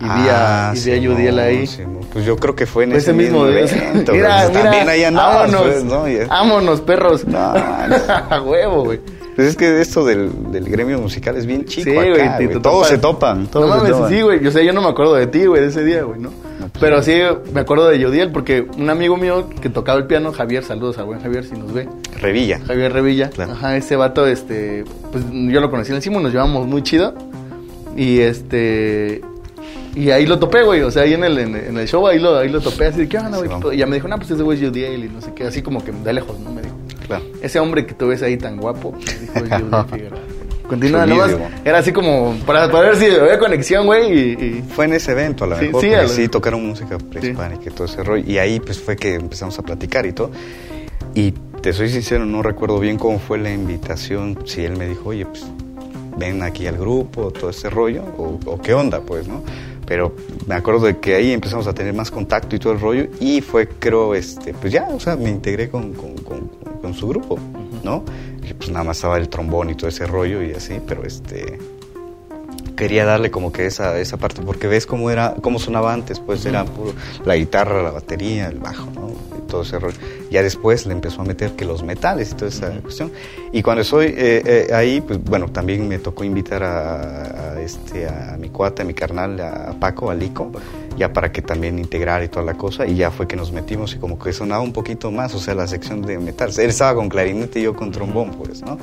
[0.00, 1.68] Y vi a, ah, y vi a ahí.
[2.12, 4.12] pues yo creo que fue en ese, mismo, evento.
[4.12, 6.04] mira, mira, también ahí vámonos, pues, ¿no?
[6.28, 7.26] vámonos, perros.
[7.26, 9.00] No, a huevo, güey.
[9.34, 12.60] Pues es que esto del, del gremio musical es bien chico sí, acá, güey.
[12.60, 13.46] Todos se topan.
[13.48, 14.42] Todos no mames, sí, güey.
[14.42, 16.30] Yo sé, yo no me acuerdo de ti, güey, de ese día, güey, ¿no?
[16.58, 17.20] Pues Pero sí
[17.52, 21.06] me acuerdo de Yodiel porque un amigo mío que tocaba el piano, Javier, saludos al
[21.06, 21.88] buen Javier si nos ve.
[22.20, 22.60] Revilla.
[22.64, 23.30] Javier Revilla.
[23.38, 27.14] Ajá, ese vato, este, pues yo lo conocí en el nos llevamos muy chido.
[27.96, 29.20] Y este,
[29.94, 30.82] y ahí lo topé, güey.
[30.82, 32.86] O sea, ahí en el, en, el show, ahí lo, ahí lo topé.
[32.86, 33.76] Así de, ¿qué onda, güey?
[33.76, 35.44] y ya me dijo, no, pues ese güey es Judiel y no sé qué.
[35.44, 36.50] Así como que de lejos, ¿no?
[36.50, 36.74] Me dijo.
[37.06, 37.24] Claro.
[37.42, 40.20] Ese hombre que tú ves ahí tan guapo, me dijo Figueroa.
[40.68, 41.36] Continúa, nomás.
[41.64, 44.32] Era así como para, para ver si había conexión, güey.
[44.32, 45.82] Y, Fue en ese evento, a lo mejor.
[45.82, 48.24] Sí, sí tocaron música prehispánica y todo ese rollo.
[48.26, 50.30] Y ahí, pues fue que empezamos a platicar y todo.
[51.14, 54.38] Y te soy sincero, no recuerdo bien cómo fue la invitación.
[54.46, 55.46] Si él me dijo, oye, pues
[56.16, 59.42] ven aquí al grupo, todo ese rollo, o, o qué onda, pues, ¿no?
[59.86, 60.14] Pero
[60.46, 63.40] me acuerdo de que ahí empezamos a tener más contacto y todo el rollo y
[63.40, 67.38] fue, creo, este, pues ya, o sea, me integré con, con, con, su grupo,
[67.82, 68.04] ¿no?
[68.48, 71.58] Y pues nada más estaba el trombón y todo ese rollo y así, pero este
[72.74, 76.44] quería darle como que esa, esa parte, porque ves cómo era, cómo sonaba antes, pues
[76.44, 76.92] era puro,
[77.24, 79.10] la guitarra, la batería, el bajo, ¿no?
[79.38, 79.96] Y todo ese rollo.
[80.30, 83.12] Ya después le empezó a meter que los metales y toda esa cuestión.
[83.52, 88.36] Y cuando estoy eh, eh, ahí, pues bueno, también me tocó invitar a, este, a
[88.38, 90.50] mi cuata, a mi carnal, a Paco, a Lico,
[90.96, 93.94] ya para que también integrara y toda la cosa, y ya fue que nos metimos
[93.94, 96.50] y como que sonaba un poquito más, o sea, la sección de metal.
[96.56, 98.78] Él estaba con clarinete y yo con trombón, pues, ¿no?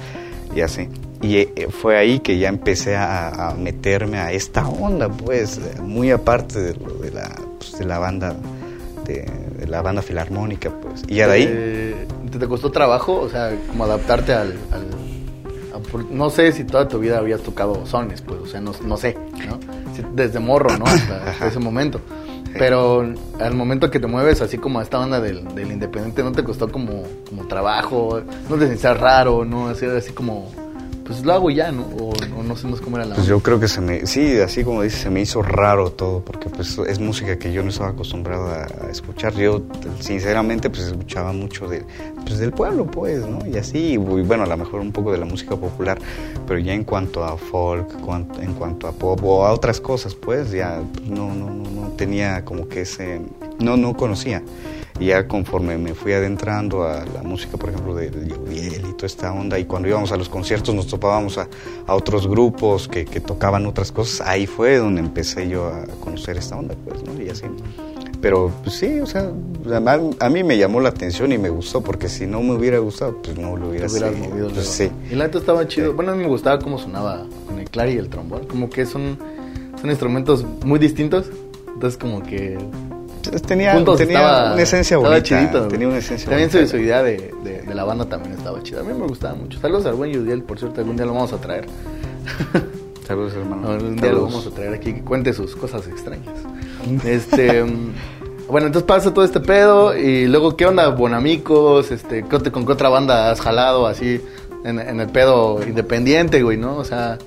[0.56, 0.89] Y así.
[1.22, 6.60] Y eh, fue ahí que ya empecé a, meterme a esta onda, pues, muy aparte
[6.60, 8.36] de, lo de, la, pues, de la banda
[9.06, 9.26] de,
[9.67, 11.04] la banda filarmónica, pues.
[11.08, 11.46] Y ya de ahí...
[12.32, 14.56] ¿Te, te costó trabajo, o sea, como adaptarte al,
[16.10, 19.17] no sé si toda tu vida habías tocado sones, pues, o sea, no, no sé,
[19.48, 19.60] ¿no?
[20.13, 20.86] desde morro, ¿no?
[20.86, 22.02] Hasta, ese momento.
[22.58, 23.08] Pero
[23.39, 26.44] al momento que te mueves así como a esta banda del, del independiente, ¿no te
[26.44, 28.22] costó como, como trabajo?
[28.50, 29.46] ¿No te sentías raro?
[29.46, 29.70] ¿No?
[29.70, 30.52] Así, así como
[31.12, 31.84] pues lo hago ya, ¿no?
[31.84, 33.15] O, no sé cómo era la...
[33.15, 36.24] Pues yo creo que se me, sí, así como dices, se me hizo raro todo,
[36.24, 39.34] porque pues es música que yo no estaba acostumbrado a, escuchar.
[39.36, 39.62] Yo,
[40.00, 41.84] sinceramente, pues escuchaba mucho de,
[42.26, 43.45] pues, del pueblo, pues, ¿no?
[43.45, 46.00] Y así, y bueno, a lo mejor un poco de la música popular,
[46.47, 47.89] pero ya en cuanto a folk,
[48.39, 52.45] en cuanto a pop o a otras cosas, pues, ya no, no, no, no tenía
[52.45, 53.21] como que ese,
[53.60, 54.41] no, no conocía.
[55.02, 59.08] Y ya conforme me fui adentrando a la música, por ejemplo, de Lloviel y toda
[59.08, 61.48] esta onda, y cuando íbamos a los conciertos nos topábamos a,
[61.88, 66.76] otros grupos que, tocaban otras cosas, ahí fue donde empecé yo a conocer esta onda,
[66.86, 67.20] pues, ¿no?
[67.20, 67.46] Y así.
[68.22, 69.32] Pero pues, sí, o sea,
[70.20, 73.20] a, mí me llamó la atención y me gustó, porque si no me hubiera gustado,
[73.24, 74.50] pues no lo hubiera movido.
[74.50, 74.92] Pues, sí.
[75.10, 75.94] Y la neta estaba chido.
[75.94, 78.86] Bueno, a mí me gustaba cómo sonaba con el clari y el trombón, como que
[78.86, 79.18] son,
[79.82, 81.26] son instrumentos muy distintos,
[81.74, 82.60] entonces como que
[83.22, 85.22] tenía, tenía una esencia bonita.
[85.22, 88.82] Chidito, tenía una esencia También su, idea de, de, la banda también estaba chida.
[88.82, 89.60] A mí me gustaba mucho.
[89.60, 91.66] Saludos al buen Yudiel, por cierto, algún día lo vamos a traer.
[93.08, 93.72] Saludos, hermano.
[93.72, 96.36] Algún día lo vamos a traer aquí que cuente sus cosas extrañas.
[97.06, 97.64] este...
[98.50, 101.90] Bueno, entonces pasa todo este pedo y luego, ¿qué onda, Bonamicos?
[101.90, 104.20] Este, ¿Con qué otra banda has jalado así
[104.66, 106.76] en, en el pedo independiente, güey, no?
[106.76, 107.18] O sea,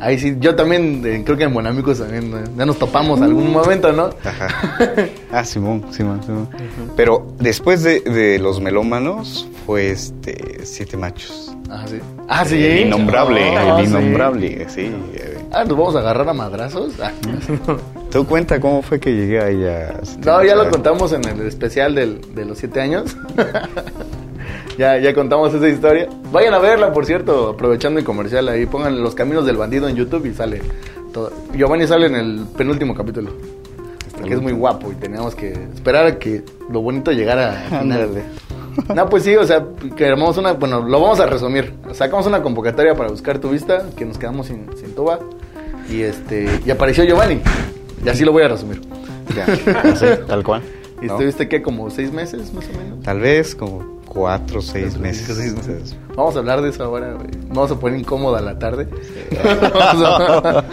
[0.00, 3.52] Ahí sí, yo también eh, creo que en Buenamigos también eh, ya nos topamos algún
[3.52, 4.10] momento, ¿no?
[4.24, 4.48] Ajá.
[5.32, 6.48] Ah, Simón, Simón, Simón.
[6.96, 11.54] Pero después de, de, Los Melómanos fue este Siete Machos.
[11.68, 11.98] Ah, sí.
[12.28, 12.64] Ah, sí.
[12.64, 14.90] El innombrable, ah, el innombrable, sí.
[15.52, 16.94] Ah, ¿nos vamos a agarrar a madrazos?
[17.00, 17.12] Ah.
[18.10, 20.00] ¿Tú cuenta cómo fue que llegué ahí a...
[20.24, 23.16] No, ya lo contamos en el especial del, de los siete años.
[24.80, 26.08] ya, ya contamos esa historia.
[26.32, 28.64] Vayan a verla, por cierto, aprovechando el comercial ahí.
[28.64, 30.62] Pongan Los Caminos del Bandido en YouTube y sale
[31.12, 31.30] todo.
[31.52, 33.30] Giovanni sale en el penúltimo capítulo.
[34.24, 37.84] Que es muy guapo y teníamos que esperar a que lo bonito llegara a
[38.94, 39.66] No, pues sí, o sea,
[39.96, 40.52] queremos una.
[40.54, 41.74] Bueno, lo vamos a resumir.
[41.92, 45.20] Sacamos una convocatoria para buscar tu vista, que nos quedamos sin, sin tuba.
[45.90, 46.48] Y este.
[46.64, 47.42] Y apareció Giovanni.
[48.02, 48.80] Y así lo voy a resumir.
[49.36, 49.46] Ya,
[50.26, 50.62] tal cual.
[51.02, 51.60] ¿Y estuviste qué?
[51.60, 53.02] ¿Como seis meses más o menos?
[53.02, 55.96] Tal vez, como cuatro o seis meses.
[56.16, 57.28] Vamos a hablar de eso ahora, güey.
[57.46, 58.88] Vamos a poner incómoda la tarde.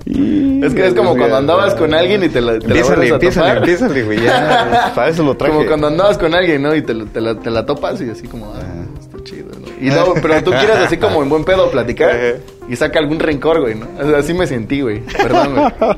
[0.04, 3.58] es que es como cuando andabas con alguien y te la, te empiezale, la empiezale,
[3.58, 4.24] empiezale, güey.
[4.24, 5.54] Ya, para eso lo traje.
[5.54, 6.74] Como cuando andabas con alguien, ¿no?
[6.74, 8.60] Y te, te, la, te la topas y así como, ah,
[9.00, 9.68] está chido, ¿no?
[9.80, 13.60] Y no, pero tú quieres así como en buen pedo platicar y saca algún rencor,
[13.60, 13.86] güey, ¿no?
[14.16, 15.00] Así me sentí, güey.
[15.00, 15.94] Perdón, güey.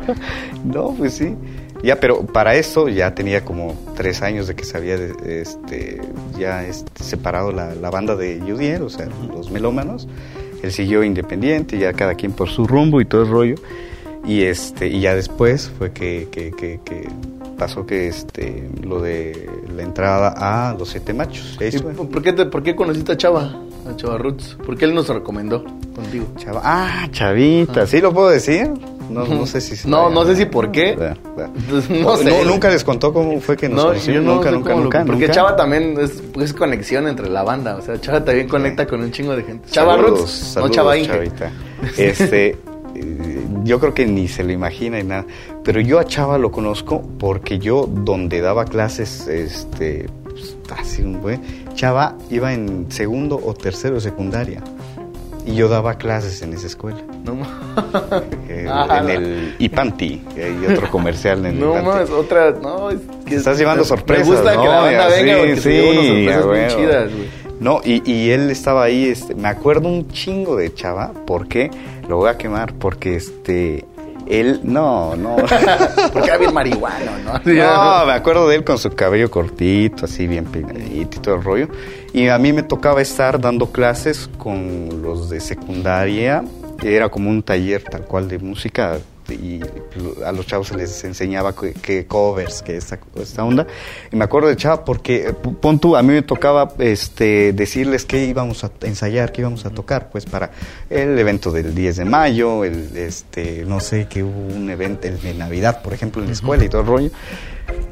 [0.63, 1.35] no, pues sí.
[1.83, 6.01] Ya, pero para eso ya tenía como tres años de que se había este,
[6.39, 10.07] ya este, separado la, la, banda de Judiel, o sea, los melómanos.
[10.63, 13.55] Él siguió independiente, ya cada quien por su rumbo y todo el rollo.
[14.25, 17.09] Y, este, y ya después fue que, que, que, que
[17.59, 21.59] pasó que este, lo de la entrada a Los Siete Machos.
[22.11, 23.57] ¿Por, qué ¿Por qué conociste a Chava?
[23.89, 24.57] A Chava Roots.
[24.65, 25.65] ¿Por qué él nos recomendó
[25.95, 26.27] contigo?
[26.37, 26.61] Chava.
[26.63, 27.87] Ah, Chavita.
[27.87, 28.71] ¿Sí lo puedo decir?
[29.13, 29.89] No, no sé si...
[29.89, 30.97] No, no sé si por qué.
[31.89, 32.45] No, sé.
[32.45, 35.97] nunca les contó cómo fue que nos no, Yo nunca, nunca, nunca, Porque Chava también
[36.01, 37.77] es, es, conexión entre la banda.
[37.77, 39.69] O sea, Chava también conecta con un chingo de gente.
[39.71, 41.51] Chava Roots, no Chava Chavita.
[41.97, 42.59] Este...
[43.65, 45.27] yo creo que ni se lo imagina y nada.
[45.65, 51.21] Pero yo a Chava lo conozco porque yo donde daba clases, este, pues, así un
[51.21, 51.39] güey,
[51.75, 54.63] Chava iba en segundo o tercero de secundaria.
[55.45, 56.99] Y yo daba clases en esa escuela.
[57.25, 57.35] No
[58.49, 62.53] eh, ah, En el Ipanti, que hay otro comercial en No más, otra.
[62.53, 64.29] No, es que Estás llevando sorpresas.
[64.29, 64.63] Me gusta ¿no?
[64.63, 67.43] que la banda venga porque sí, sorpresas muy chidas, güey.
[67.61, 71.71] No, y, y, él estaba ahí, este, me acuerdo un chingo de Chava, ¿por qué?
[72.09, 73.85] Lo voy a quemar, porque este,
[74.29, 75.37] Él, no, no.
[76.13, 77.33] Porque era bien marihuano, ¿no?
[77.33, 81.43] No, me acuerdo de él con su cabello cortito, así bien peinadito y todo el
[81.43, 81.69] rollo.
[82.13, 86.45] Y a mí me tocaba estar dando clases con los de secundaria.
[86.83, 88.99] Era como un taller tal cual de música
[89.33, 89.61] y
[90.25, 93.67] a los chavos se les enseñaba que, covers, que esta, esta, onda.
[94.11, 98.25] Y me acuerdo de chava porque, pon tú, a mí me tocaba este, decirles qué
[98.27, 100.51] íbamos a ensayar, qué íbamos a tocar, pues para
[100.91, 105.21] el evento del 10 de mayo, el, este, no sé, que hubo un evento el
[105.21, 107.11] de Navidad, por ejemplo, en la escuela y todo el rollo.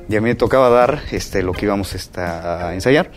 [0.08, 3.10] Y a mí me tocaba dar este, lo que íbamos a ensayar.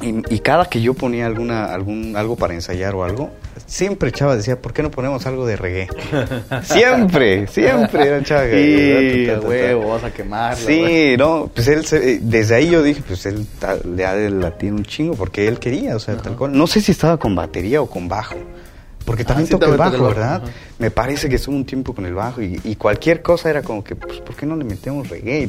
[0.00, 3.30] Y, cada que yo ponía alguna, algún, algo para ensayar o algo,
[3.66, 5.88] siempre Chava decía, ¿por qué no ponemos algo de reggae?
[6.62, 8.48] siempre, siempre era Chava.
[8.48, 10.64] Y huevo, vas a quemarlo.
[10.64, 13.44] Sí, no, pues él, desde ahí yo dije, pues él
[13.96, 16.56] le ha de latir un chingo porque él quería, o sea, tal cual.
[16.56, 18.36] No sé si estaba con batería o con bajo.
[19.04, 20.42] Porque también ah, toca el bajo, ¿verdad?
[20.78, 23.96] Me parece que estuvo un tiempo con el bajo y, cualquier cosa era como que,
[23.96, 25.48] pues, ¿por qué no le metemos reggae?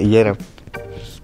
[0.00, 0.36] Y, y era,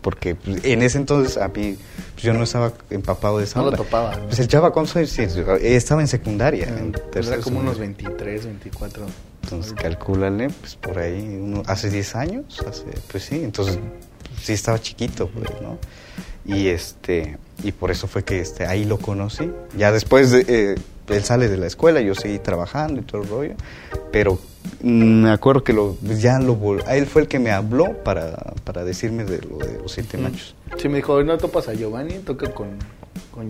[0.00, 1.76] porque pues, en ese entonces a mí
[2.14, 4.12] pues, yo no estaba empapado de esa No lo topaba.
[4.26, 5.18] Pues el ¿cuántos años
[5.60, 6.68] Estaba en secundaria.
[6.68, 9.06] en era como unos 23, 24.
[9.42, 13.78] Entonces, calcúlale, pues por ahí, uno, hace 10 años, hace, pues sí, entonces
[14.42, 15.78] sí estaba chiquito, pues, ¿no?
[16.44, 19.50] Y este, y por eso fue que este, ahí lo conocí.
[19.76, 20.74] Ya después de, eh,
[21.08, 23.54] él sale de la escuela, yo seguí trabajando y todo el rollo,
[24.12, 24.38] pero
[24.82, 29.24] me acuerdo que lo, ya lo él fue el que me habló para, para decirme
[29.24, 30.54] de lo de los siete machos.
[30.76, 32.68] Sí, me dijo, no topas a Giovanni, toca con,
[33.32, 33.48] con.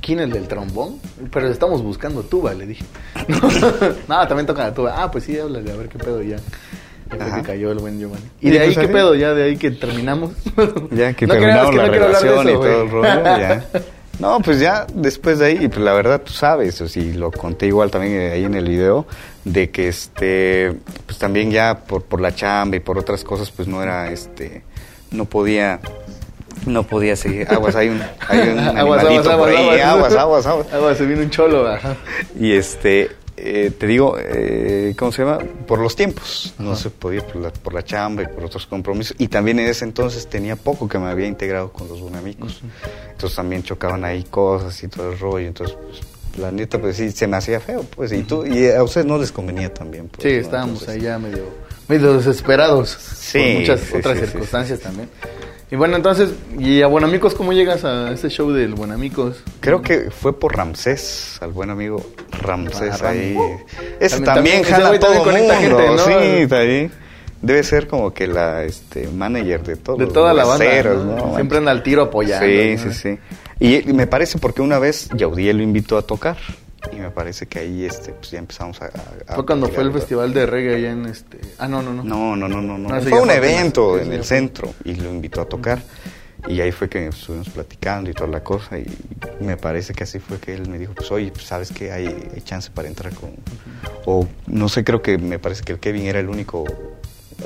[0.00, 1.00] ¿Quién es el del trombón?
[1.32, 2.84] Pero estamos buscando tuba, le dije.
[4.08, 5.02] no, también toca la tuba.
[5.02, 6.36] Ah, pues sí, háblale, a ver qué pedo ya.
[7.42, 8.24] Cayó el buen Giovanni.
[8.40, 9.14] ¿Y, de ahí pues, qué pedo?
[9.14, 10.32] Ya de ahí que terminamos.
[10.90, 13.64] ya que terminamos la relación y todo el rollo, ya.
[14.18, 17.66] No, pues ya después de ahí, pues la verdad tú sabes, o si lo conté
[17.66, 19.06] igual también ahí en el video,
[19.44, 20.74] de que este,
[21.06, 24.62] pues también ya por, por la chamba y por otras cosas, pues no era, este,
[25.10, 25.80] no podía,
[26.66, 27.48] no podía seguir.
[27.50, 28.56] Aguas, hay un, hay un
[29.38, 30.66] por ahí, aguas, aguas, aguas.
[30.72, 31.96] Aguas, se viene un cholo, ajá.
[32.38, 35.38] Y este, eh, te digo, eh, ¿cómo se llama?
[35.66, 36.54] Por los tiempos.
[36.58, 39.16] No se podía por la, por la, chamba y por otros compromisos.
[39.18, 42.62] Y también en ese entonces tenía poco que me había integrado con los bonamicos.
[43.10, 45.48] Entonces también chocaban ahí cosas y todo el rollo.
[45.48, 46.00] Entonces, pues,
[46.38, 47.84] la neta, pues sí, se me hacía feo.
[47.94, 50.08] pues Y, tú, y a ustedes no les convenía también.
[50.08, 51.44] Pues, sí, estábamos ahí ya medio,
[51.88, 52.90] medio desesperados.
[52.90, 55.08] Sí, por muchas otras circunstancias también.
[55.70, 59.42] Y bueno, entonces, ¿y a Buenamicos cómo llegas a ese show del Buenamicos?
[59.60, 63.36] Creo que fue por Ramsés, al buen amigo Ramsés ah, ahí.
[63.98, 65.98] ese también, jala todo mundo, gente, ¿no?
[65.98, 66.90] Sí, ahí.
[67.42, 69.96] Debe ser como que la este, manager de todo.
[69.96, 71.34] De toda la banda.
[71.34, 72.46] Siempre anda al tiro apoyando.
[72.46, 73.18] Sí, sí, sí.
[73.60, 76.36] Y me parece porque una vez Yaudiel lo invitó a tocar
[76.92, 78.90] y me parece que ahí este pues ya empezamos a,
[79.34, 82.04] fue cuando fue el festival de reggae allá en este ah no no no.
[82.04, 83.00] No no no no, no.
[83.00, 85.82] fue un evento en el centro y lo invitó a tocar.
[86.46, 88.84] Y ahí fue que estuvimos platicando y toda la cosa y
[89.40, 92.28] me parece que así fue que él me dijo pues oye pues, sabes que hay,
[92.44, 93.30] chance para entrar con
[94.04, 96.64] o no sé creo que me parece que el Kevin era el único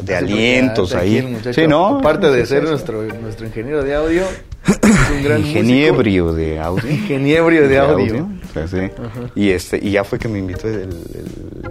[0.03, 1.41] de alientos ahí.
[1.53, 1.99] Sí, ¿no?
[1.99, 4.25] Aparte de ser nuestro, nuestro ingeniero de audio,
[4.69, 6.91] es un gran Ingeniebrio de audio.
[6.91, 8.29] Ingeniebrio de, audio.
[8.67, 8.91] sí.
[9.35, 10.89] Y este y ya fue que me invitó el,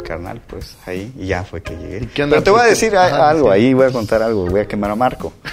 [0.04, 2.08] carnal, pues ahí, y ya fue que llegué.
[2.16, 4.96] Pero te voy a decir algo, ahí voy a contar algo, voy a quemar a
[4.96, 5.34] Marco.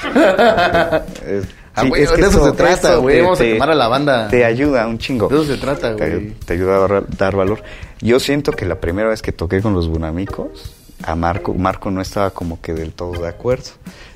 [1.77, 3.21] Ah, de eso se trata, güey.
[3.21, 4.29] Vamos a quemar a la banda.
[4.29, 5.29] Te ayuda un chingo.
[5.29, 6.31] De eso se trata, güey.
[6.47, 7.65] Te, ayuda a dar valor.
[8.01, 12.01] Yo siento que la primera vez que toqué con los Bunamicos, a Marco, Marco no
[12.01, 13.71] estaba como que del todo de acuerdo.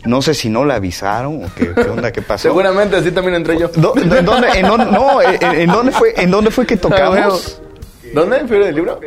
[0.04, 2.48] No sé si no le avisaron o qué, onda, qué pasó.
[2.48, 3.68] Seguramente así también entré yo.
[3.68, 7.60] ¿Dónde, en, dónde, en, no, en, dónde fue, ¿en dónde fue que ah, tocamos?
[8.14, 8.38] ¿Dónde?
[8.38, 9.00] ¿En Feria del Libro?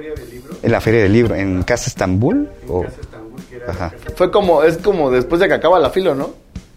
[0.61, 2.49] En la Feria del Libro, ¿en Casa Estambul?
[2.67, 2.83] O...
[2.83, 3.93] Casa Estambul, que era Ajá.
[4.15, 6.31] Fue como, es como después de que acaba la fila, ¿no?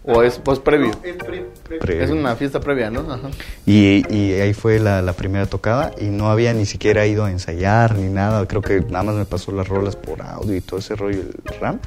[0.07, 0.91] ¿O es post previo?
[1.89, 3.11] es, una fiesta previa, ¿no?
[3.11, 3.29] Ajá.
[3.65, 7.31] Y, y, ahí fue la, la, primera tocada y no había ni siquiera ido a
[7.31, 8.45] ensayar ni nada.
[8.47, 11.59] Creo que nada más me pasó las rolas por audio y todo ese rollo, el
[11.59, 11.79] RAM.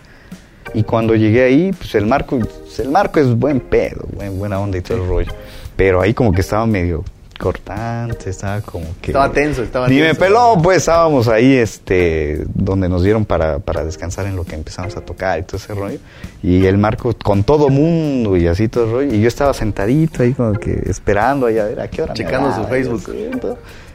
[0.75, 2.39] Y cuando llegué ahí, pues el marco,
[2.79, 5.33] el marco es buen pedo, buen, buena onda y todo el rollo.
[5.77, 7.05] Pero ahí como que estaba medio
[7.39, 9.13] cortante, estaba como que...
[9.13, 13.85] Estaba tenso, estaba Ni me peló, pues estábamos ahí, este, donde nos dieron para, para
[13.85, 15.99] descansar en lo que empezamos a tocar y todo ese rollo.
[16.43, 19.15] Y el Marco con todo mundo y así todo el rollo.
[19.15, 22.55] Y yo estaba sentadito ahí como que esperando ahí a ver a qué hora Checando
[22.55, 23.03] su Facebook.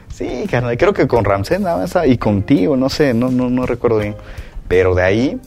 [0.08, 3.66] Sí, carnal, creo que con Ramsés nada más y contigo, no sé, no, no, no
[3.66, 4.16] recuerdo bien.
[4.68, 5.40] Pero de ahí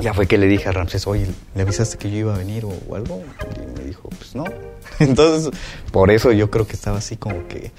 [0.00, 2.64] ya fue que le dije a Ramsés, oye, ¿le avisaste que yo iba a venir
[2.64, 3.22] o, algo?
[3.56, 4.44] Y me dijo, pues no.
[4.98, 5.50] Entonces,
[5.92, 7.70] por eso yo creo que estaba así como que...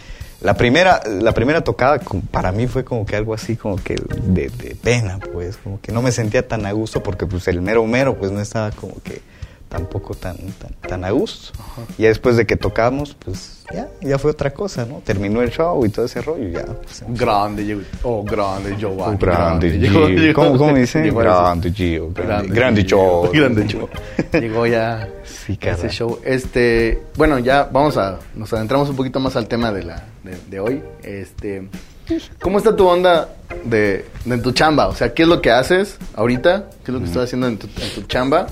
[0.42, 2.00] La primera, la primera tocada
[2.32, 4.50] para mí fue como que algo así como que de,
[4.82, 8.18] pena, pues, como que no me sentía tan a gusto porque pues el mero mero
[8.18, 9.22] pues no estaba como que
[9.70, 11.58] tampoco tan, tan, tan a gusto.
[11.98, 15.02] Y después de que tocamos, pues ya, ya fue otra cosa, ¿no?
[15.06, 16.66] Terminó el show y todo ese rollo, ya.
[16.66, 17.82] Pues, grande, Gio.
[18.04, 19.16] Oh, grande, Giovanni.
[19.16, 20.34] Oh, grande, Gio.
[20.34, 21.16] ¿Cómo, ¿Cómo dicen?
[21.16, 22.12] Grande, Gio.
[22.12, 23.30] Grande, grande, show.
[23.32, 23.88] Grande show.
[24.34, 26.20] Llegó ya sí, ese show.
[26.26, 30.04] Este, bueno, ya vamos a, nos adentramos un poquito más al tema de, la,
[30.50, 30.82] de, hoy.
[31.04, 31.70] Este,
[32.42, 33.30] ¿cómo está tu onda
[33.64, 34.88] de, de, tu chamba?
[34.88, 36.66] O sea, ¿qué es lo que haces ahorita?
[36.84, 38.48] ¿Qué es lo que estás haciendo en tu, en tu chamba?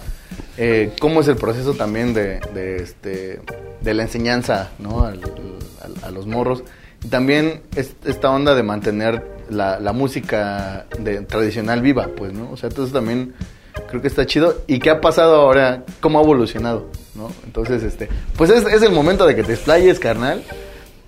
[0.57, 2.39] Eh, ¿Cómo es el proceso también de,
[2.77, 3.39] este,
[3.81, 5.05] de la enseñanza ¿no?
[5.05, 5.13] a,
[6.11, 6.63] los morros?
[7.03, 10.85] Y también esta onda de mantener la, música
[11.27, 12.51] tradicional viva, pues, ¿no?
[12.51, 13.33] O sea, entonces también
[13.87, 14.63] creo que está chido.
[14.67, 15.83] ¿Y qué ha pasado ahora?
[16.01, 16.89] ¿Cómo ha evolucionado?
[17.15, 17.31] ¿no?
[17.45, 20.43] Entonces, este, pues es, el momento de que te explayes, carnal,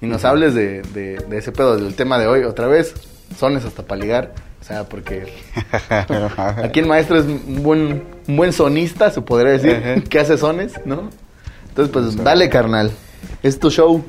[0.02, 2.94] y nos hables de, ese pedo, del tema de hoy otra vez.
[3.38, 4.00] Sones hasta para
[4.64, 5.34] sea, porque
[6.64, 10.74] aquí el maestro es un buen, un buen sonista, se podría decir, que hace sones,
[10.86, 11.10] ¿no?
[11.70, 12.92] Entonces, pues dale, carnal.
[13.42, 14.04] Es tu show.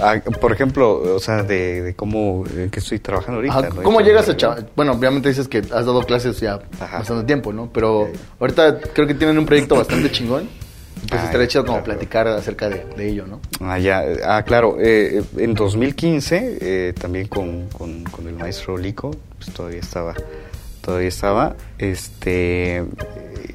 [0.00, 3.82] Ah, por ejemplo, o sea, de, cómo eh, que estoy trabajando ahorita.
[3.82, 4.68] ¿Cómo llegas a chaval?
[4.76, 7.68] Bueno, obviamente dices que has dado clases ya bastante tiempo, ¿no?
[7.72, 10.48] Pero ahorita creo que tienen un proyecto bastante chingón.
[11.08, 13.40] Pues estaría chido como platicar acerca de, ello, ¿no?
[13.60, 14.04] Ah, ya.
[14.24, 14.76] Ah, claro.
[14.80, 19.12] Eh, en 2015, eh, también con, con, el maestro Lico,
[19.48, 20.14] pues todavía estaba,
[20.82, 22.84] todavía estaba, este,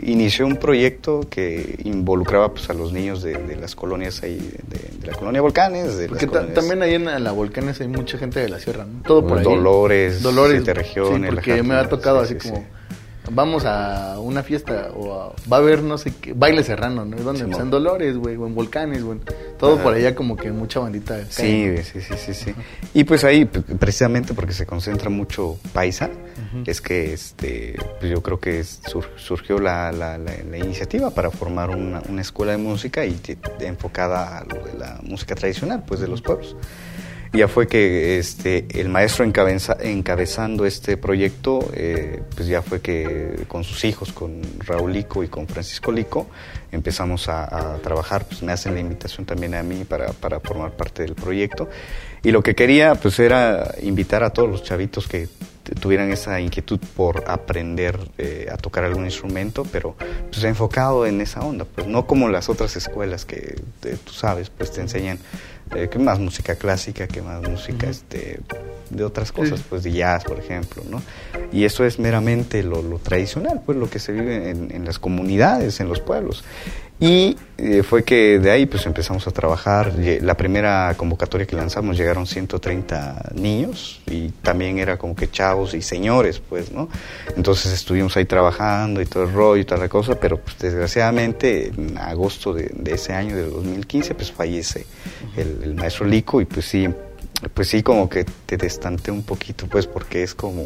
[0.01, 5.13] inició un proyecto que involucraba pues, a los niños de, las colonias ahí, de, la
[5.13, 5.97] colonia Volcanes.
[5.97, 9.01] De Porque también ahí en la Volcanes hay mucha gente de la sierra, ¿no?
[9.03, 9.43] Todo por ahí.
[9.43, 11.29] Dolores, Dolores, de regiones.
[11.29, 12.65] Sí, porque me ha tocado así como
[13.31, 17.17] vamos a una fiesta o va a haber no sé qué, baile serrano, ¿no?
[17.17, 17.43] ¿Dónde?
[17.43, 19.19] en Dolores, güey, o en Volcanes, güey.
[19.57, 21.23] Todo por allá como que mucha bandita.
[21.29, 22.53] Sí, sí, sí, sí, sí.
[22.93, 26.09] Y pues ahí, precisamente porque se concentra mucho paisa,
[26.65, 32.01] es que este, pues yo creo que surgió la, la, la, iniciativa para formar una,
[32.09, 33.19] una escuela de música y
[33.61, 36.55] enfocada a lo de la música tradicional, pues de los pueblos
[37.33, 43.63] ya fue que este, el maestro encabezando este proyecto, eh, pues ya fue que con
[43.63, 46.27] sus hijos, con Raúl Lico y con Francisco Lico,
[46.71, 51.01] empezamos a, trabajar, pues me hacen la invitación también a mí para, para, formar parte
[51.01, 51.69] del proyecto.
[52.21, 55.27] Y lo que quería pues era invitar a todos los chavitos que
[55.79, 59.95] tuvieran esa inquietud por aprender eh, a tocar algún instrumento, pero
[60.29, 64.71] pues enfocado en esa onda, pues no como las otras escuelas que tú sabes, pues
[64.71, 65.19] te enseñan
[65.75, 68.39] eh, que más música clásica, que más música este,
[68.89, 71.01] de otras cosas, pues de jazz, por ejemplo, ¿no?
[71.51, 75.79] Y eso es meramente lo, tradicional, pues lo que se vive en, en, las comunidades,
[75.79, 76.43] en los pueblos.
[76.99, 79.93] Y eh, fue que de ahí pues empezamos a trabajar.
[80.21, 85.81] La primera convocatoria que lanzamos llegaron 130 niños y también era como que chavos y
[85.81, 86.87] señores, pues, ¿no?
[87.35, 91.67] Entonces estuvimos ahí trabajando y todo el rollo y toda la cosa, pero pues, desgraciadamente
[91.67, 94.85] en agosto de, ese año, de 2015, pues fallece
[95.35, 96.87] el, el maestro Lico y pues sí,
[97.53, 100.65] pues sí como que te destante un poquito, pues porque es como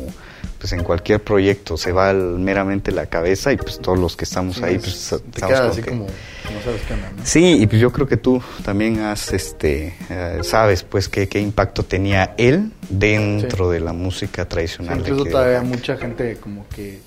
[0.60, 4.62] pues en cualquier proyecto se va meramente la cabeza y pues todos los que estamos
[4.62, 7.25] ahí pues te quedas así como no sabes qué onda, ¿no?
[7.25, 11.39] Sí, y pues yo creo que tú también has este eh, sabes pues qué, qué
[11.39, 14.99] impacto tenía él dentro de la música tradicional.
[14.99, 17.01] incluso todavía mucha gente como que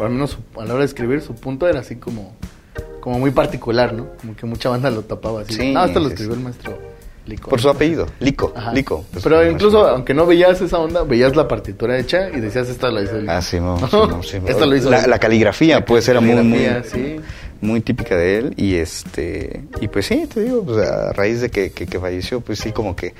[0.00, 2.34] al menos a la hora de escribir su punto era así como
[3.00, 4.10] como muy particular, ¿no?
[4.20, 5.54] Como que mucha banda lo tapaba así.
[5.54, 6.91] Sí, no, hasta lo escribió el maestro
[7.48, 8.52] por su apellido, Lico.
[8.74, 12.90] Lico Pero incluso, aunque no veías esa onda, veías la partitura hecha y decías, esta
[12.90, 13.78] la hizo Ah, sí, no,
[14.22, 16.34] sí, lo hizo la, caligrafía, pues, era muy,
[17.60, 18.54] muy, típica de él.
[18.56, 22.58] Y este y pues sí, te digo, pues, a raíz de que, que, falleció, pues
[22.58, 23.14] sí, como que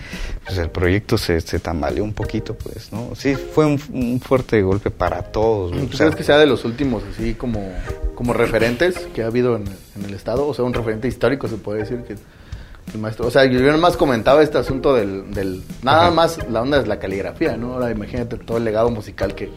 [0.44, 3.14] pues, el proyecto se, se tambaleó un poquito, pues, ¿no?
[3.14, 5.72] Sí, fue un, fuerte golpe para todos.
[5.88, 7.72] ¿Tú sabes que sea de los últimos, así como,
[8.16, 9.64] como referentes que ha habido en,
[9.96, 10.46] en el Estado?
[10.46, 12.16] O sea, un referente histórico, se puede decir que
[12.92, 13.26] el maestro.
[13.26, 15.32] O sea, yo nomás comentaba este asunto del.
[15.32, 17.74] del nada más la onda es la caligrafía, ¿no?
[17.74, 19.50] Ahora imagínate todo el legado musical que,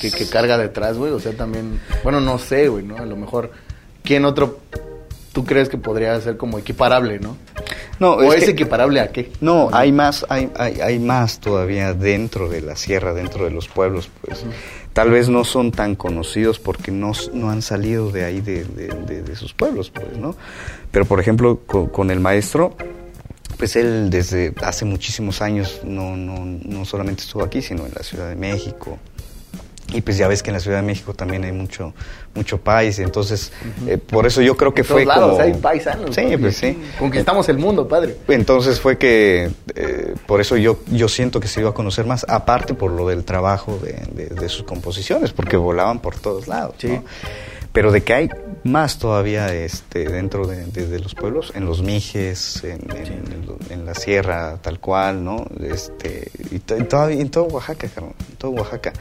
[0.00, 1.12] que, carga detrás, güey.
[1.12, 1.80] O sea, también.
[2.02, 2.96] Bueno, no sé, güey, ¿no?
[2.96, 3.50] A lo mejor.
[4.02, 4.60] ¿Quién otro
[5.32, 7.36] tú crees que podría ser como equiparable, no?
[7.98, 9.32] No, ¿O es, equiparable a qué?
[9.40, 13.68] No, hay más, hay, hay, hay, más todavía dentro de la sierra, dentro de los
[13.68, 14.44] pueblos, pues
[14.96, 19.36] tal vez no son tan conocidos porque no, no han salido de ahí, de, de,
[19.36, 20.34] sus pueblos, pues, ¿no?
[20.90, 22.74] Pero, por ejemplo, con, el maestro,
[23.58, 28.02] pues él desde hace muchísimos años no, no, no solamente estuvo aquí, sino en la
[28.02, 28.98] Ciudad de México,
[29.92, 31.94] y pues ya ves que en la Ciudad de México también hay mucho
[32.34, 33.50] mucho país, entonces
[33.86, 36.14] eh, por eso yo creo que fue lados como hay paisanos.
[36.14, 36.38] Sí, ¿no?
[36.38, 36.78] pues sí.
[36.98, 38.16] Conquistamos el mundo, padre.
[38.28, 42.26] Entonces fue que eh, por eso yo yo siento que se iba a conocer más,
[42.28, 46.74] aparte por lo del trabajo de, de- de sus composiciones, porque volaban por todos lados.
[46.78, 46.88] Sí.
[46.88, 47.04] ¿no?
[47.76, 48.30] Pero de que hay
[48.64, 53.84] más todavía este, dentro de, de- de los pueblos, en los mijes, en, en- en
[53.84, 55.44] la sierra tal cual, ¿no?
[55.62, 58.92] Este, y, to- y todavía en todo Oaxaca, cabrón, en todo Oaxaca.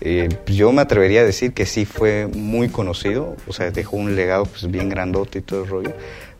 [0.00, 4.16] Eh, yo me atrevería a decir que sí fue muy conocido, o sea, dejó un
[4.16, 5.92] legado pues bien grandote y todo el rollo.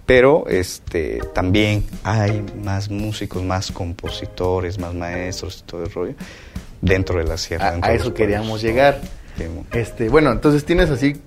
[0.07, 6.15] Pero este, también hay más músicos, más compositores, más maestros y todo el rollo
[6.81, 7.79] dentro de la sierra.
[7.83, 8.63] A, eso queríamos pueblos.
[8.63, 9.01] llegar.
[9.73, 11.21] Este, bueno, entonces tienes así.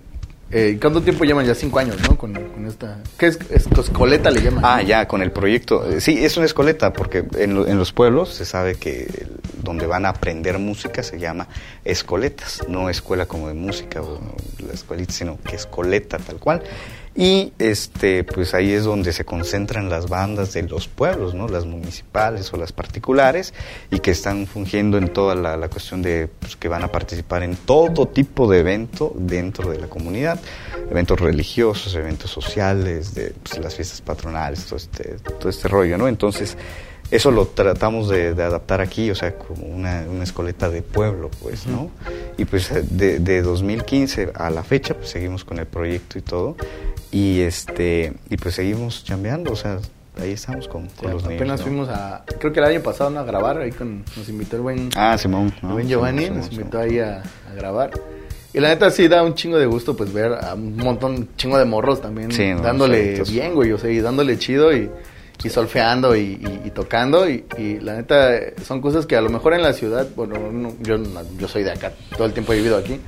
[0.51, 1.45] Eh, ¿Cuánto tiempo llevan?
[1.45, 2.17] Ya cinco años, ¿no?
[2.17, 2.35] Con,
[2.67, 2.99] esta.
[3.17, 3.39] ¿Qué es?
[3.49, 4.63] es Coscoleta le llaman.
[4.63, 5.89] Ah, ya, con el proyecto.
[5.89, 9.25] Eh, Sí, es una escoleta, porque en, lo- en los pueblos se sabe que
[9.63, 11.47] donde van a aprender música se llama
[11.83, 14.19] escoletas, no escuela como de música o
[14.65, 16.61] la escuelita, sino que escoleta tal cual.
[17.17, 21.47] Y este, pues ahí es donde se concentran las bandas de los pueblos, ¿no?
[21.47, 23.53] Las municipales o las particulares,
[23.89, 27.55] y que están fungiendo en toda la, cuestión de pues, que van a participar en
[27.55, 30.41] todo tipo de evento dentro de la comunidad,
[30.91, 36.09] eventos religiosos, eventos sociales, de pues, las fiestas patronales, todo este, todo este rollo, ¿no?
[36.09, 36.57] Entonces,
[37.15, 41.29] eso lo tratamos de, de adaptar aquí, o sea, como una, una escoleta de pueblo,
[41.41, 41.89] pues, ¿no?
[42.37, 46.21] Y pues eh, de, de 2015 a la fecha, pues seguimos con el proyecto y
[46.21, 46.55] todo,
[47.11, 49.79] y este, y pues seguimos chambeando, o sea,
[50.21, 51.23] ahí estamos con, los niños.
[51.25, 51.65] apenas ¿no?
[51.65, 52.23] fuimos a.
[52.39, 53.19] Creo que el año pasado ¿no?
[53.19, 53.57] a grabar.
[53.59, 55.53] Ahí con, nos invitó el buen, Ah, Simón.
[55.61, 56.23] el buen Giovanni.
[56.23, 57.91] Simón, nos Simón, invitó ahí a, a grabar.
[58.53, 61.57] Y la neta sí da un chingo de gusto pues ver a un montón, chingo
[61.57, 63.31] de morros también Sí, no, dándole solitos.
[63.31, 64.89] bien, güey, o sea, y dándole chido y,
[65.43, 68.31] y solfeando y, y- y tocando y, y la neta
[68.65, 71.63] son cosas que a lo mejor en la ciudad, bueno, no- yo, no- yo soy
[71.63, 72.99] de acá, todo el tiempo he vivido aquí,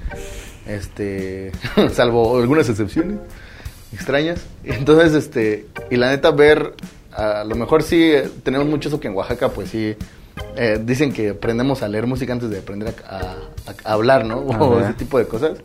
[0.68, 1.52] este,
[1.94, 3.18] salvo algunas excepciones
[3.94, 6.74] extrañas, entonces, este, y la neta ver,
[7.14, 9.96] a lo mejor sí eh, tenemos mucho eso que en Oaxaca, pues sí,
[10.56, 13.36] eh, dicen que aprendemos a leer música antes de aprender a, a-
[13.84, 14.40] a hablar, ¿no?
[14.60, 14.90] O Ajá.
[14.90, 15.58] ese tipo de cosas.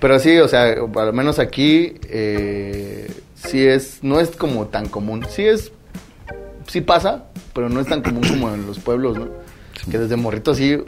[0.00, 3.10] Pero sí, o sea, al menos aquí eh,
[3.46, 5.24] sí es, no es como tan común.
[5.28, 5.72] Sí es,
[6.66, 7.24] sí pasa,
[7.54, 9.28] pero no es tan común como en los pueblos, ¿no?
[9.90, 10.78] Que desde morritos sí,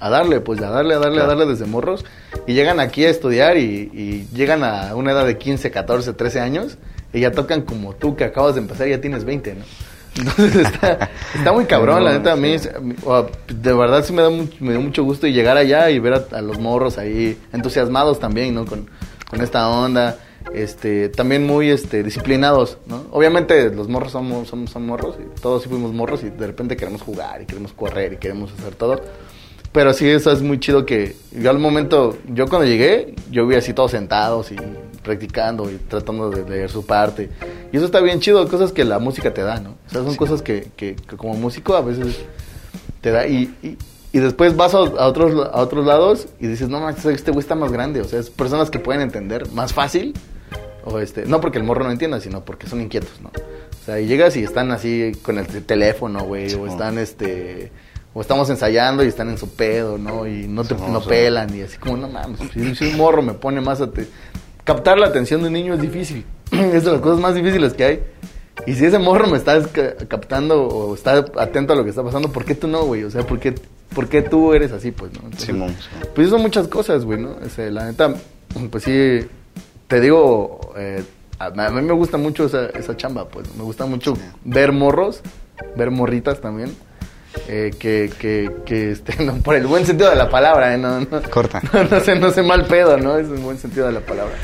[0.00, 2.04] a darle, pues a darle, a darle, a darle desde morros.
[2.46, 6.40] Y llegan aquí a estudiar y, y llegan a una edad de 15, 14, 13
[6.40, 6.76] años
[7.12, 9.64] y ya tocan como tú que acabas de empezar y ya tienes 20, ¿no?
[10.16, 14.12] Entonces está, está muy cabrón, la neta, a mí, a mí- o- de verdad sí
[14.12, 16.58] me, da mucho, me dio mucho gusto y llegar allá y ver a, a los
[16.58, 18.66] morros ahí entusiasmados también, ¿no?
[18.66, 18.90] Con,
[19.30, 20.18] con esta onda,
[20.54, 23.04] este, también muy este, disciplinados, ¿no?
[23.10, 26.76] Obviamente los morros somos, somos, son morros, y todos sí fuimos morros y de repente
[26.76, 29.00] queremos jugar y queremos correr y queremos hacer todo.
[29.72, 33.56] Pero sí, eso es muy chido que yo al momento, yo cuando llegué, yo vi
[33.56, 34.56] así todos sentados y
[35.02, 37.30] practicando y tratando de leer su parte.
[37.72, 39.70] Y eso está bien chido, cosas que la música te da, ¿no?
[39.86, 42.18] O sea, son cosas que, que, que como músico a veces
[43.00, 43.26] te da.
[43.26, 43.78] Y, y,
[44.12, 47.40] y después vas a, a otros, a otros lados y dices, no, manches, este güey
[47.40, 48.00] está más grande.
[48.00, 50.14] O sea, es personas que pueden entender más fácil.
[50.84, 53.28] O este, no porque el morro no entienda, sino porque son inquietos, ¿no?
[53.28, 57.70] O sea, y llegas y están así con el teléfono, güey, o están este
[58.14, 60.26] o estamos ensayando y están en su pedo, ¿no?
[60.26, 63.22] Y no te Sí, no pelan y así como, no mames, si, si un morro
[63.22, 64.06] me pone más a te-
[64.64, 66.24] captar la atención de un niño es difícil.
[66.50, 68.02] es de las cosas más difíciles que hay.
[68.66, 72.02] Y si ese morro me está ca- captando o está atento a lo que está
[72.02, 73.04] pasando, ¿por qué tú no, güey?
[73.04, 73.54] O sea, ¿por qué,
[73.94, 75.20] por qué tú eres así, pues, no?
[75.24, 76.08] Entonces, Simón, Simón.
[76.14, 77.36] pues son muchas cosas, güey, ¿no?
[77.70, 78.14] La neta,
[78.70, 79.20] pues sí,
[79.88, 81.02] te digo, eh,
[81.38, 83.54] a, a mí me gusta mucho esa, esa chamba, pues.
[83.56, 84.14] Me gusta mucho
[84.44, 85.20] ver morros,
[85.76, 86.74] ver morritas también.
[87.48, 90.78] eh, que, que, que este, no, por el buen sentido de la palabra, ¿eh?
[90.78, 91.62] No, no, Corta.
[91.72, 93.16] No, no sé, no sé mal pedo, ¿no?
[93.18, 94.34] Es un buen sentido de la palabra.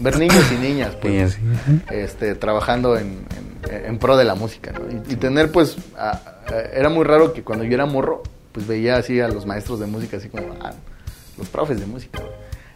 [0.00, 1.82] Ver niños y niñas, pues Sí, así.
[1.90, 3.26] este, trabajando en,
[3.70, 4.80] en- en pro de la música, ¿no?
[4.90, 8.22] Y, y tener, pues, a- a- era muy raro que cuando yo era morro,
[8.58, 10.72] pues veía así a los maestros de música, así como, ah,
[11.36, 12.20] los profes de música.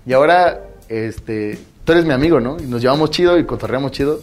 [0.06, 2.56] Y ahora, este, tú eres mi amigo, ¿no?
[2.60, 4.20] Y nos llevamos chido y cotorreamos chido.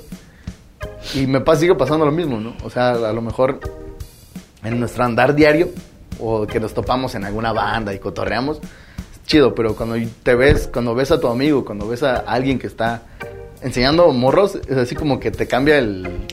[1.16, 2.56] Y me pasa, sigue pasando lo mismo, ¿no?
[2.64, 3.60] O sea, a lo mejor
[4.64, 5.70] en nuestro andar diario,
[6.18, 10.70] o que nos topamos en alguna banda y cotorreamos, es chido, pero cuando te ves,
[10.72, 13.04] cuando ves a tu amigo, cuando ves a alguien que está
[13.62, 16.26] enseñando morros, es así como que te cambia el...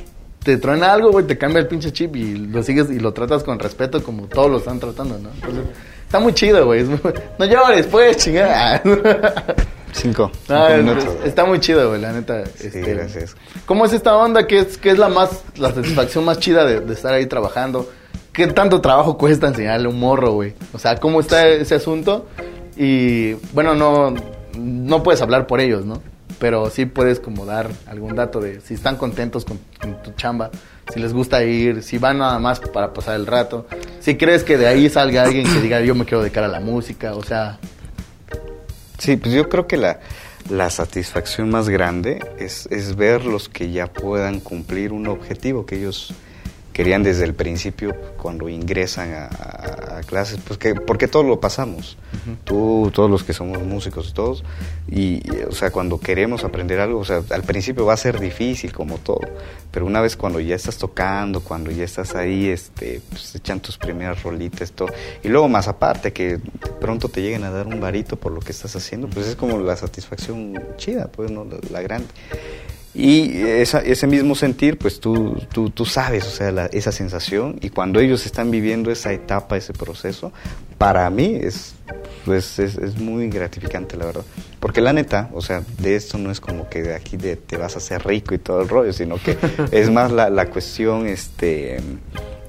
[0.46, 3.42] Te truena algo, güey, te cambia el pinche chip y lo sigues y lo tratas
[3.42, 5.30] con respeto como todos lo están tratando, ¿no?
[5.34, 5.64] Entonces,
[6.04, 6.84] está muy chido, güey.
[6.84, 7.00] muy-
[7.38, 8.80] No llores, pues, chingada.
[9.92, 10.30] Cinco.
[10.48, 11.04] No, cinco es- minutos.
[11.22, 12.42] es- está muy chido, güey, la neta.
[12.60, 13.34] este, gracias.
[13.64, 14.46] ¿Cómo es esta onda?
[14.46, 17.90] ¿Qué es, qué es la más, la satisfacción más chida de, de estar ahí trabajando?
[18.32, 20.54] ¿Qué tanto trabajo cuesta enseñarle un morro, güey?
[20.72, 22.26] O sea, ¿cómo está ese asunto?
[22.76, 24.14] Y bueno, no,
[24.56, 26.00] no puedes hablar por ellos, ¿no?
[26.38, 29.58] Pero sí puedes como dar algún dato de si están contentos con,
[30.02, 30.50] tu chamba,
[30.92, 33.66] si les gusta ir, si van nada más para pasar el rato,
[34.00, 36.60] si crees que de ahí salga alguien que diga yo me quiero dedicar a la
[36.60, 37.58] música, o sea...
[38.98, 40.00] Sí, pues yo creo que la,
[40.50, 45.76] la satisfacción más grande es, es ver los que ya puedan cumplir un objetivo que
[45.76, 46.14] ellos
[46.76, 51.96] querían desde el principio cuando ingresan a, clases, pues que, porque todos lo pasamos,
[52.44, 54.44] tú, todos los que somos músicos, todos,
[54.86, 58.74] y, o sea, cuando queremos aprender algo, o sea, al principio va a ser difícil
[58.74, 59.22] como todo,
[59.70, 63.78] pero una vez cuando ya estás tocando, cuando ya estás ahí, este, pues echan tus
[63.78, 64.90] primeras rolitas, todo,
[65.24, 66.38] y luego más aparte que
[66.78, 69.58] pronto te lleguen a dar un varito por lo que estás haciendo, pues es como
[69.58, 71.46] la satisfacción chida, pues, ¿no?
[71.70, 72.08] la grande.
[72.98, 78.00] Y ese mismo sentir, pues tú, tú, tú sabes, o sea, esa sensación, y cuando
[78.00, 80.32] ellos están viviendo esa etapa, ese proceso,
[80.78, 81.74] para mí es,
[82.24, 84.24] pues, es, muy gratificante, la verdad.
[84.60, 87.58] Porque la neta, o sea, de esto no es como que de aquí de, te
[87.58, 89.36] vas a hacer rico y todo el rollo, sino que
[89.72, 91.78] es más la, la cuestión, este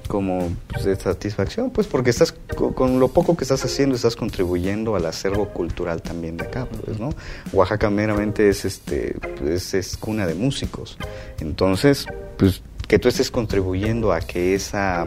[0.08, 2.34] como pues, de satisfacción, pues porque estás
[2.74, 6.98] con, lo poco que estás haciendo estás contribuyendo al acervo cultural también de acá, pues,
[6.98, 7.10] ¿no?
[7.52, 10.98] Oaxaca meramente es este pues, es cuna de músicos.
[11.40, 12.06] Entonces,
[12.36, 15.06] pues que tú estés contribuyendo a que esa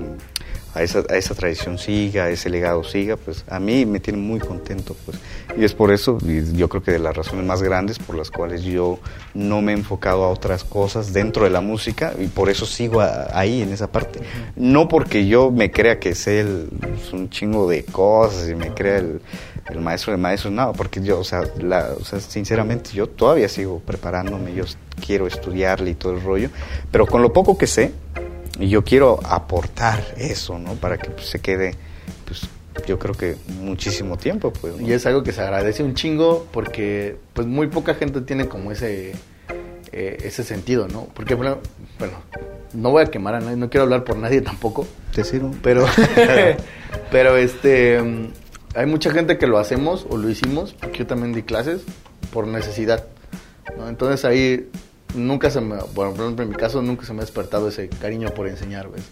[0.74, 4.20] a esa, a esa tradición siga, a ese legado siga, pues a mí me tiene
[4.20, 5.18] muy contento, pues.
[5.58, 6.18] Y es por eso,
[6.54, 9.00] yo creo que de las razones más grandes por las cuales yo
[9.34, 13.02] no me he enfocado a otras cosas dentro de la música, y por eso sigo
[13.34, 14.20] ahí, en esa parte.
[14.56, 18.74] No porque yo me crea que sé el, pues, un chingo de cosas y me
[18.74, 19.22] crea el,
[19.70, 23.50] el maestro de maestros, no, porque yo, o sea, la, o sea, sinceramente, yo todavía
[23.50, 24.64] sigo preparándome, yo
[25.06, 26.50] quiero estudiarle y todo el rollo,
[26.92, 27.92] pero con lo poco que sé,
[28.62, 30.76] y yo quiero aportar eso, ¿no?
[30.76, 31.76] Para que pues, se quede,
[32.26, 32.42] pues
[32.86, 34.80] yo creo que muchísimo tiempo, pues.
[34.80, 38.72] Y es algo que se agradece un chingo porque pues muy poca gente tiene como
[38.72, 39.14] ese
[39.92, 41.08] eh, ese sentido, ¿no?
[41.14, 41.58] Porque bueno,
[42.74, 44.88] no voy a quemar a nadie, no quiero hablar por nadie tampoco.
[45.14, 45.52] Te sirvo.
[45.62, 45.86] Pero
[47.12, 48.00] pero este
[48.74, 51.82] hay mucha gente que lo hacemos o lo hicimos, porque yo también di clases
[52.32, 53.06] por necesidad.
[53.78, 53.90] ¿no?
[53.90, 54.70] Entonces ahí
[55.16, 57.90] nunca se me, bueno, por ejemplo, en mi caso nunca se me ha despertado ese
[57.90, 59.04] cariño por enseñar, ¿ves?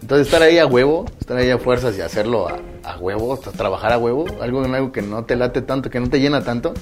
[0.00, 3.92] Entonces estar ahí a huevo, estar ahí a fuerzas y hacerlo a, a huevo, trabajar
[3.92, 6.74] a huevo, algo en algo que no te late tanto, que no te llena tanto,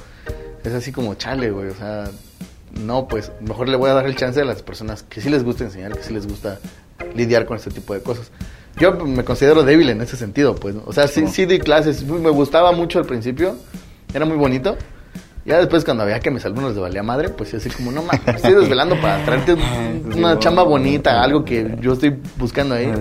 [0.65, 2.05] es así como chale, güey, o sea,
[2.81, 5.45] no, pues mejor le voy a dar el chance a las personas que sí les
[5.45, 6.59] gusta enseñar, que sí les gusta
[7.15, 8.31] lidiar con este tipo de cosas.
[8.79, 12.31] Yo me considero débil en ese sentido, pues, o sea, sí, sí di clases, me
[12.31, 13.57] gustaba mucho al principio,
[14.15, 14.77] era muy bonito,
[15.45, 18.37] ya después cuando había que mis alumnos de valía madre, pues así como, no mames,
[18.37, 19.55] estoy desvelando para traerte
[20.17, 22.93] una chamba bonita, algo que yo estoy buscando ahí.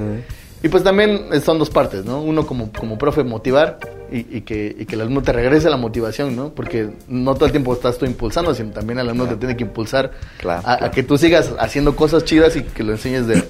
[0.64, 2.22] Y pues también son dos partes, ¿no?
[2.22, 3.80] Uno como, como profe motivar
[4.12, 6.50] y, que, y que el alumno te regrese la motivación, ¿no?
[6.50, 9.64] Porque no todo el tiempo estás tú impulsando, sino también el alumno te tiene que
[9.64, 10.12] impulsar
[10.46, 13.44] a, que tú sigas haciendo cosas chidas y que lo enseñes de,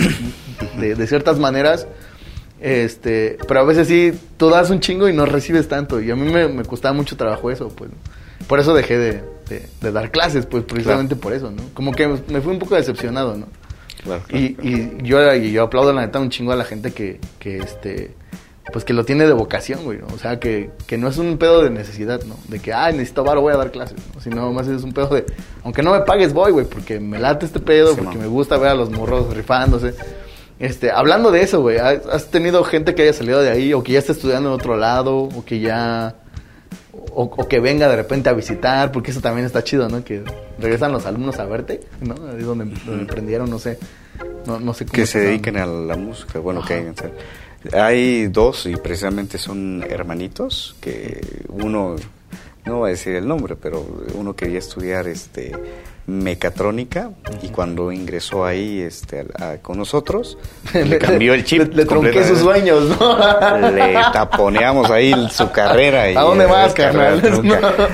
[0.95, 1.85] de, ciertas maneras.
[2.61, 5.99] Este, pero a veces sí, tú das un chingo y no recibes tanto.
[5.99, 7.89] Y a mí me, me costaba mucho trabajo eso, pues.
[8.47, 9.23] Por eso dejé de,
[9.81, 11.63] dar clases, pues precisamente por eso, ¿no?
[11.73, 13.47] Como que me fui un poco decepcionado, ¿no?
[14.03, 17.19] Claro, y, y, yo, y yo aplaudo la neta un chingo a la gente que,
[17.37, 18.15] que este
[18.71, 21.63] pues que lo tiene de vocación, güey, o sea, que, que no es un pedo
[21.63, 22.35] de necesidad, ¿no?
[22.47, 24.21] De que, ay, necesito varo, voy a dar clases, ¿no?
[24.21, 25.25] Sino más es un pedo de,
[25.63, 28.69] aunque no me pagues, voy, güey, porque me late este pedo, porque me gusta ver
[28.69, 29.93] a los morros rifándose.
[30.59, 33.93] Este, hablando de eso, güey, ¿has tenido gente que haya salido de ahí o que
[33.93, 36.15] ya está estudiando en otro lado o que ya
[36.93, 40.03] o, que venga de repente a visitar, porque eso también está chido, ¿no?
[40.03, 40.23] Que
[40.59, 42.15] regresan los alumnos a verte, ¿no?
[42.29, 43.77] Ahí donde, donde emprendieron, no sé,
[44.45, 44.93] no, sé cómo.
[44.93, 46.93] Que se dediquen a la música, bueno, que hay,
[47.73, 51.95] hay dos y precisamente son hermanitos, que uno,
[52.65, 53.85] no voy a decir el nombre, pero
[54.15, 55.51] uno quería estudiar este
[56.07, 59.25] mecatrónica y cuando ingresó ahí este
[59.61, 60.37] con nosotros
[60.73, 63.17] le cambió el chip le, tronqué sus sueños ¿no?
[63.71, 67.21] le taponeamos ahí su carrera y, a dónde vas carnal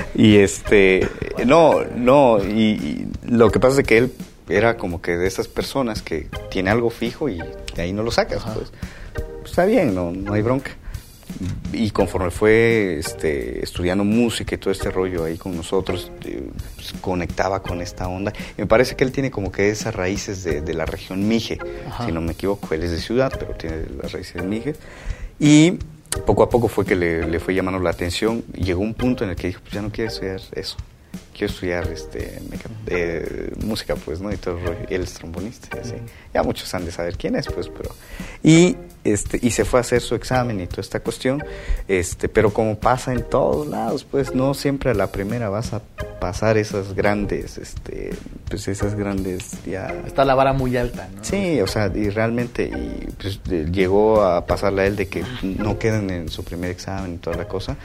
[0.14, 1.08] y este
[1.44, 4.12] no no y, lo que pasa es que él
[4.48, 7.38] era como que de esas personas que tiene algo fijo y
[7.74, 8.72] de ahí no lo sacas pues.
[9.44, 10.70] Está bien no no hay bronca
[11.72, 16.94] y conforme fue este, estudiando música y todo este rollo ahí con nosotros, eh, pues,
[17.00, 18.32] conectaba con esta onda.
[18.56, 21.58] me parece que él tiene como que esas raíces de, la región Mije,
[22.04, 24.74] si no me equivoco, él es de ciudad, pero tiene las raíces de Mije.
[25.38, 25.78] Y
[26.26, 28.44] poco a poco fue que le, fue llamando la atención.
[28.54, 30.76] Llegó un punto en el que dijo, pues ya no quiero estudiar eso,
[31.38, 32.40] quiero estudiar este,
[32.88, 34.32] eh, música, pues, ¿no?
[34.32, 34.80] Y todo el rollo.
[34.90, 35.94] Y él es trombonista, así.
[36.34, 37.94] Ya muchos han de saber quién es, pues, pero...
[38.42, 41.42] Y, este, y se fue a hacer su examen y toda esta cuestión,
[41.86, 45.80] este, pero como pasa en todos lados, pues, no siempre a la primera vas a
[46.20, 48.10] pasar esas grandes, este,
[48.50, 49.94] pues, esas grandes, ya...
[50.06, 51.24] Está la vara muy alta, ¿no?
[51.24, 53.40] Sí, o sea, y realmente, y, pues,
[53.70, 57.36] llegó a pasarle a él de que no queden en su primer examen y toda
[57.36, 57.76] la cosa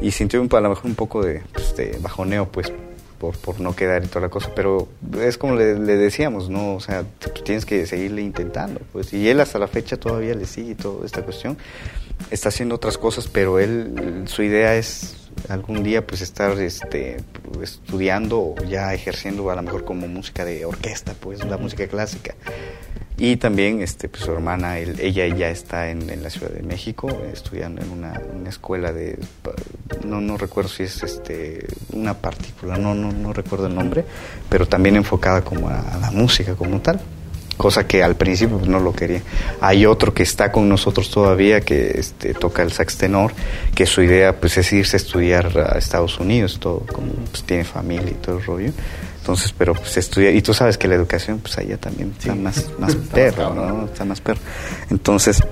[0.00, 2.72] y sintió a lo mejor un poco de, pues, de bajoneo, pues,
[3.18, 4.88] por, por, no quedar y toda la cosa, pero
[5.20, 6.74] es como le, decíamos, ¿no?
[6.74, 7.04] O sea,
[7.44, 11.22] tienes que seguirle intentando, pues, y él hasta la fecha todavía le sigue toda esta
[11.22, 11.58] cuestión,
[12.30, 17.18] está haciendo otras cosas, pero él, su idea es algún día, pues, estar, este,
[17.62, 22.34] estudiando o ya ejerciendo a lo mejor como música de orquesta, pues, la música clásica.
[23.16, 27.08] Y también este, pues, su hermana, ella ya está en, en, la Ciudad de México,
[27.32, 28.14] estudiando en una,
[28.48, 29.18] escuela de,
[30.06, 34.06] no, no recuerdo si es este, una partícula, no, no, no recuerdo el nombre,
[34.48, 37.00] pero también enfocada como a, la música como tal
[37.60, 39.20] cosa que al principio pues, no lo quería.
[39.60, 43.32] Hay otro que está con nosotros todavía que este, toca el sax tenor,
[43.74, 47.64] que su idea pues es irse a estudiar a Estados Unidos, todo como pues, tiene
[47.64, 48.72] familia y todo el rollo.
[49.18, 52.70] Entonces, pero pues estudia, y tú sabes que la educación, pues allá también está más,
[52.78, 53.84] más perro, ¿no?
[53.84, 54.40] Está más perro.
[54.90, 55.42] Entonces,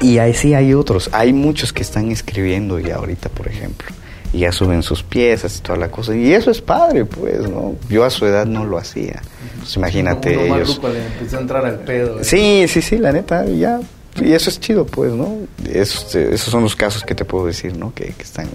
[0.00, 3.86] y ahí sí hay otros, hay muchos que están escribiendo ya ahorita, por ejemplo,
[4.34, 7.76] y ya suben sus piezas y toda la cosa, y eso es padre, pues, ¿no?
[7.88, 9.22] Yo a su edad no lo hacía.
[9.60, 10.80] Pues imagínate Uno ellos.
[10.82, 12.20] le empezó a entrar al pedo.
[12.20, 12.24] ¿eh?
[12.24, 13.80] Sí, sí, sí, la neta, ya.
[14.20, 15.38] Y eso es chido, pues, ¿no?
[15.68, 17.94] Esos, esos son los casos que te puedo decir, ¿no?
[17.94, 18.48] Que, que están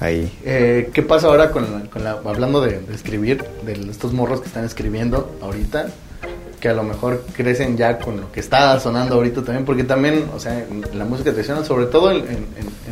[0.00, 0.30] ahí.
[0.44, 5.36] Eh, ¿Qué pasa ahora con la, hablando de, escribir, de estos morros que están escribiendo
[5.40, 5.88] ahorita?
[6.60, 10.24] Que a lo mejor crecen ya con lo que está sonando ahorita también, porque también,
[10.34, 12.46] o sea, en la música tradicional, sobre todo en,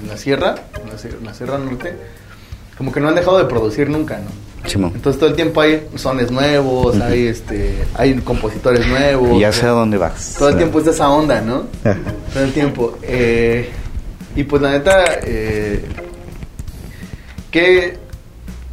[0.08, 1.94] la sierra, en la, sierra norte,
[2.76, 4.88] como que no han dejado de producir nunca, ¿no?
[4.88, 9.36] Entonces todo el tiempo hay sones nuevos, hay este, hay compositores nuevos.
[9.36, 10.36] Y ya sé a dónde vas.
[10.38, 11.64] Todo el tiempo es de esa onda, ¿no?
[12.32, 12.98] todo el tiempo.
[13.02, 13.68] Eh,
[14.34, 15.84] y pues la neta, eh,
[17.54, 17.96] ¿Qué,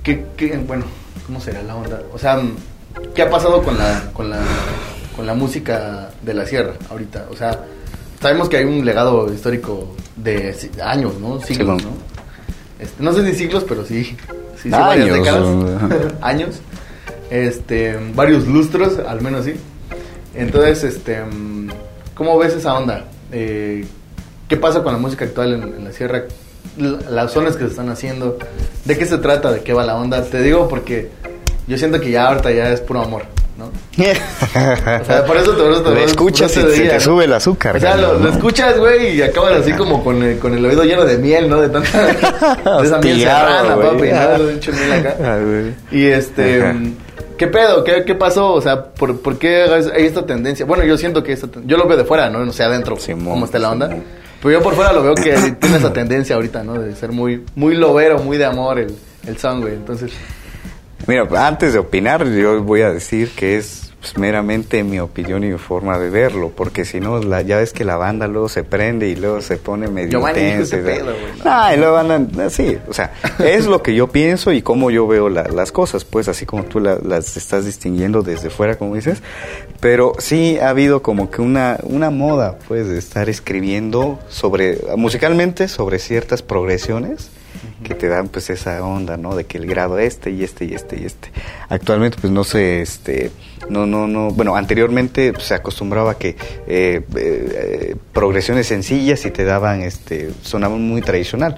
[0.04, 0.86] qué, bueno,
[1.28, 2.02] cómo será la onda?
[2.12, 2.42] O sea,
[3.14, 4.42] ¿qué ha pasado con la, con la,
[5.16, 7.28] con la música de la sierra ahorita?
[7.32, 7.66] O sea,
[8.22, 11.42] sabemos que hay un legado histórico de años, ¿no?
[11.42, 11.92] Siglos, ¿no?
[12.80, 14.16] Este, no sé si siglos, pero sí,
[14.62, 15.48] sí, varias décadas,
[16.22, 16.60] años,
[17.30, 19.54] este, varios lustros, al menos sí.
[20.34, 21.20] Entonces, este,
[22.16, 23.06] ¿cómo ves esa onda?
[23.32, 23.86] Eh,
[24.48, 26.24] ¿Qué pasa con la música actual en la sierra?
[26.78, 28.38] las zonas que se están haciendo,
[28.86, 30.24] de qué se trata, de qué va la onda.
[30.24, 31.10] Te digo porque
[31.68, 33.24] yo siento que ya ahorita ya es puro amor,
[33.58, 33.66] ¿no?
[33.66, 37.78] o sea, por eso te, por Lo escuchas y se te sube el azúcar.
[37.78, 41.06] O sea, lo, escuchas, güey, y acabas así como con el, con el oído lleno
[41.06, 41.62] de miel, ¿no?
[41.62, 42.06] De tanta...
[42.82, 44.48] de esa miel serrana, papi, ¿no?
[44.48, 45.16] Dicho miel acá.
[45.24, 45.40] Ah,
[45.92, 46.74] y este...
[47.38, 47.84] ¿Qué pedo?
[47.84, 48.54] ¿Qué, ¿Qué, pasó?
[48.54, 50.64] O sea, ¿por, ¿por qué hay esta tendencia?
[50.64, 52.46] Bueno, yo siento que esta, yo lo veo de fuera, ¿no?
[52.46, 53.90] No sé, adentro, cómo está la onda.
[54.42, 56.80] Pues yo por fuera lo veo que tiene esa tendencia ahorita, ¿no?
[56.80, 58.96] De ser muy, muy lobero, muy de amor el,
[59.26, 59.74] el song, güey.
[59.74, 60.12] Entonces.
[61.08, 65.48] Mira, antes de opinar, yo voy a decir que es pues, meramente mi opinión y
[65.52, 68.64] mi forma de verlo, porque si no, la, ya ves que la banda luego se
[68.64, 70.78] prende y luego se pone medio intensa.
[71.46, 75.06] Ah, y luego andan, sí, o sea, es lo que yo pienso y cómo yo
[75.06, 79.22] veo las cosas, pues así como tú las estás distinguiendo desde fuera, como dices,
[79.80, 85.68] pero sí ha habido como que una, una moda, pues, de estar escribiendo sobre, musicalmente,
[85.68, 87.30] sobre ciertas progresiones
[87.84, 89.36] que te dan pues esa onda, ¿no?
[89.36, 91.32] De que el grado este y este y este y este.
[91.70, 93.32] Actualmente pues no sé, este,
[93.70, 96.36] no, no, no, bueno, anteriormente pues, se acostumbraba que
[96.68, 101.58] eh, eh, progresiones sencillas y te daban, este, sonaban muy tradicional,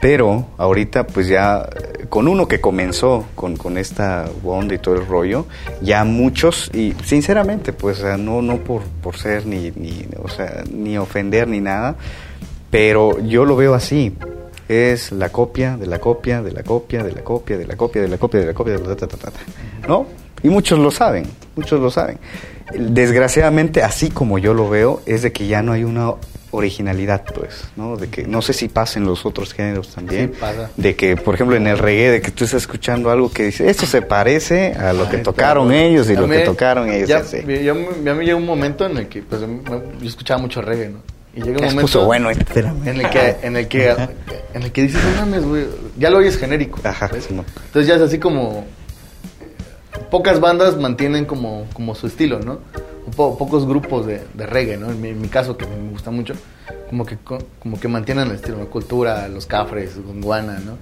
[0.00, 1.68] pero ahorita pues ya
[2.08, 5.46] con uno que comenzó con, con esta onda y todo el rollo,
[5.80, 10.98] ya muchos, y sinceramente pues no, no por, por ser ni, ni, o sea, ni
[10.98, 11.96] ofender ni nada,
[12.70, 14.12] pero yo lo veo así
[14.68, 18.02] es la copia de la copia de la copia de la copia de la copia
[18.02, 19.32] de la copia de la copia de la ta, ta, ta,
[19.88, 20.06] ¿no?
[20.42, 21.24] Y muchos lo saben,
[21.56, 22.18] muchos lo saben.
[22.78, 26.14] Desgraciadamente, así como yo lo veo, es de que ya no hay una
[26.50, 27.96] originalidad, pues, ¿no?
[27.96, 30.32] De que no sé si pasa en los otros géneros también.
[30.76, 33.68] De que, por ejemplo, en el reggae, de que tú estás escuchando algo que dice,
[33.68, 37.08] esto se parece a lo que tocaron ellos y lo que tocaron ellos.
[37.08, 37.74] Ya, ya,
[38.14, 41.13] me llegó un momento en el que, pues, yo escuchaba mucho reggae, ¿no?
[41.36, 42.44] Y llega un momento bueno en el
[43.10, 43.90] que en el que
[44.54, 45.66] en el que dices, "No mames, güey,
[45.98, 48.66] ya lo oyes genérico." Ajá, Entonces ya es así como
[50.10, 52.60] pocas bandas mantienen como como su estilo, ¿no?
[53.16, 54.90] pocos grupos de, de reggae, ¿no?
[54.90, 56.34] En mi, caso que me gusta mucho,
[56.88, 60.78] como que como que mantienen el estilo, la cultura, los cafres, Gondwana, ¿no?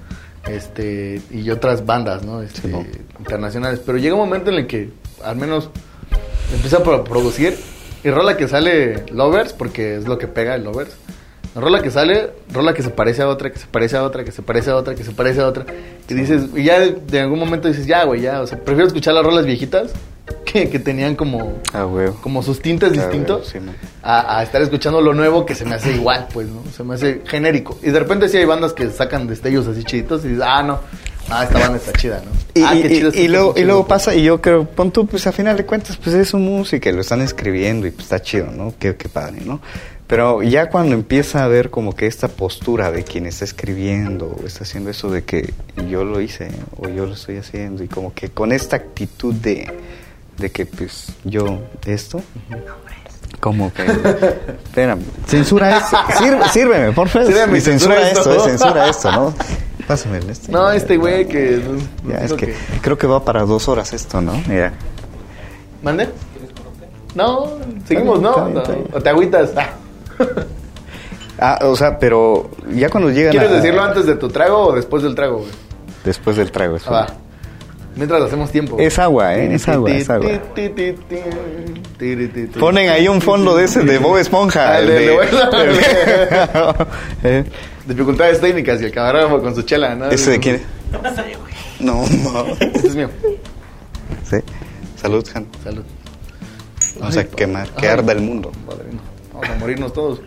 [0.48, 2.42] este y otras bandas, ¿no?
[2.42, 2.68] Este,
[3.18, 3.80] internacionales.
[3.84, 4.90] Pero llega un momento en el que
[5.22, 5.70] al menos
[6.52, 7.58] empieza a producir
[8.04, 10.96] y rola que sale Lovers, porque es lo que pega el Lovers.
[11.54, 14.32] Rola que sale, rola que se parece a otra, que se parece a otra, que
[14.32, 15.66] se parece a otra, que se parece a otra.
[16.08, 18.40] Y dices, y ya de, algún momento dices, ya, güey, ya.
[18.40, 19.92] O sea, prefiero escuchar las rolas viejitas
[20.46, 21.86] que, que tenían como, ah,
[22.22, 23.54] como sus tintes distintos
[24.02, 26.62] a, estar escuchando lo nuevo que se me hace igual, pues, ¿no?
[26.74, 27.78] Se me hace genérico.
[27.82, 30.80] Y de repente sí hay bandas que sacan destellos así chiditos y dices, ah, no.
[31.34, 32.30] Ah, esta banda está chida, ¿no?
[32.54, 35.26] Y, ah, qué chido y, luego, y luego pasa, y yo creo, pon tú, pues
[35.26, 38.20] a final de cuentas, pues es su música y lo están escribiendo y pues está
[38.20, 38.74] chido, ¿no?
[38.78, 39.60] Qué, qué padre, ¿no?
[40.06, 44.46] Pero ya cuando empieza a ver como que esta postura de quien está escribiendo o
[44.46, 45.54] está haciendo eso de que
[45.88, 49.72] yo lo hice o yo lo estoy haciendo y como que con esta actitud de,
[50.36, 52.20] de que pues yo esto,
[53.40, 53.86] como que
[54.64, 55.96] espérame, censura esto,
[56.52, 59.34] sírveme, por favor, sírveme, censura, esto, censura esto, ¿no?
[59.86, 60.52] Pásame el este.
[60.52, 61.60] No, este güey que,
[62.08, 64.40] ya, es que, creo que va para dos horas esto, ¿no?
[64.48, 64.72] Mira.
[65.82, 66.08] ¿Mande?
[67.14, 68.32] No, seguimos, ¿no?
[68.92, 69.50] ¿O te agüitas?
[69.56, 69.70] Ah.
[71.38, 75.02] ah, o sea, pero ya cuando llegan ¿Quieres decirlo antes de tu trago o después
[75.02, 75.50] del trago, güey?
[76.04, 76.94] Después del trago, eso.
[76.94, 77.06] Ah,
[77.94, 78.78] Mientras hacemos tiempo.
[78.78, 79.54] Es agua, ¿eh?
[79.54, 80.30] Es agua, es agua.
[82.58, 84.78] Ponen ahí un fondo de ese de Bob Esponja.
[84.78, 84.94] el de,
[87.22, 87.44] de,
[87.86, 90.10] Dificultades técnicas y el camarógrafo con su chela, ¿no?
[90.10, 90.62] ¿Ese de quién?
[91.80, 92.46] No, no.
[92.60, 93.10] Este es mío.
[94.24, 94.36] Sí.
[94.96, 95.46] Salud, Han.
[95.64, 95.84] Salud.
[96.98, 98.52] Vamos a quemar, que arda el mundo.
[98.66, 99.00] Madre mía
[99.42, 100.20] a morirnos todos.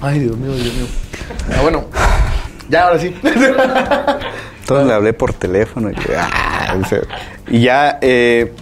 [0.00, 0.86] Ay, Dios mío, Dios mío.
[1.56, 1.86] Ah, bueno,
[2.68, 3.14] ya ahora sí.
[3.22, 6.76] Entonces le hablé por teléfono y, ah,
[7.48, 8.52] y ya, eh,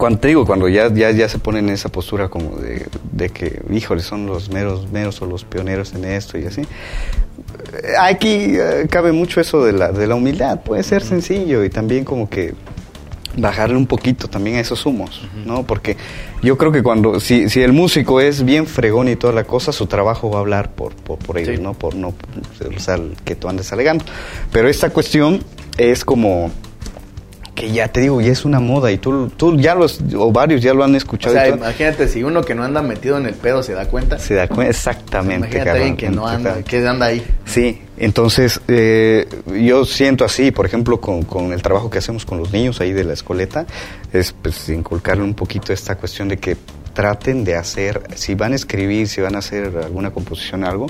[0.00, 3.28] cuando te digo, cuando ya, ya, ya se ponen en esa postura como de, de,
[3.28, 6.62] que, híjole, son los meros, meros o los pioneros en esto y así.
[8.00, 12.06] Aquí eh, cabe mucho eso de la, de la humildad, puede ser sencillo y también
[12.06, 12.54] como que
[13.36, 15.64] bajarle un poquito también a esos humos, ¿no?
[15.64, 15.98] Porque
[16.42, 19.70] yo creo que cuando, si, si el músico es bien fregón y toda la cosa,
[19.70, 21.74] su trabajo va a hablar por, por, por ellos, ¿no?
[21.74, 24.02] Por no, o sea, que tú andes alegando.
[24.50, 25.44] Pero esta cuestión
[25.76, 26.50] es como
[27.54, 30.62] que ya te digo, ya es una moda y tú, tú ya los, o varios
[30.62, 31.34] ya lo han escuchado.
[31.34, 34.18] O sea, imagínate, si uno que no anda metido en el pedo se da cuenta.
[34.18, 35.48] Se da cuenta, exactamente.
[35.48, 37.24] imagínate alguien que no anda, que anda ahí.
[37.44, 39.28] Sí, entonces eh,
[39.62, 42.92] yo siento así, por ejemplo, con, con, el trabajo que hacemos con los niños ahí
[42.92, 43.66] de la escoleta,
[44.12, 46.56] es pues inculcarle un poquito esta cuestión de que
[46.94, 50.86] traten de hacer, si van a escribir, si van a hacer alguna composición, algo,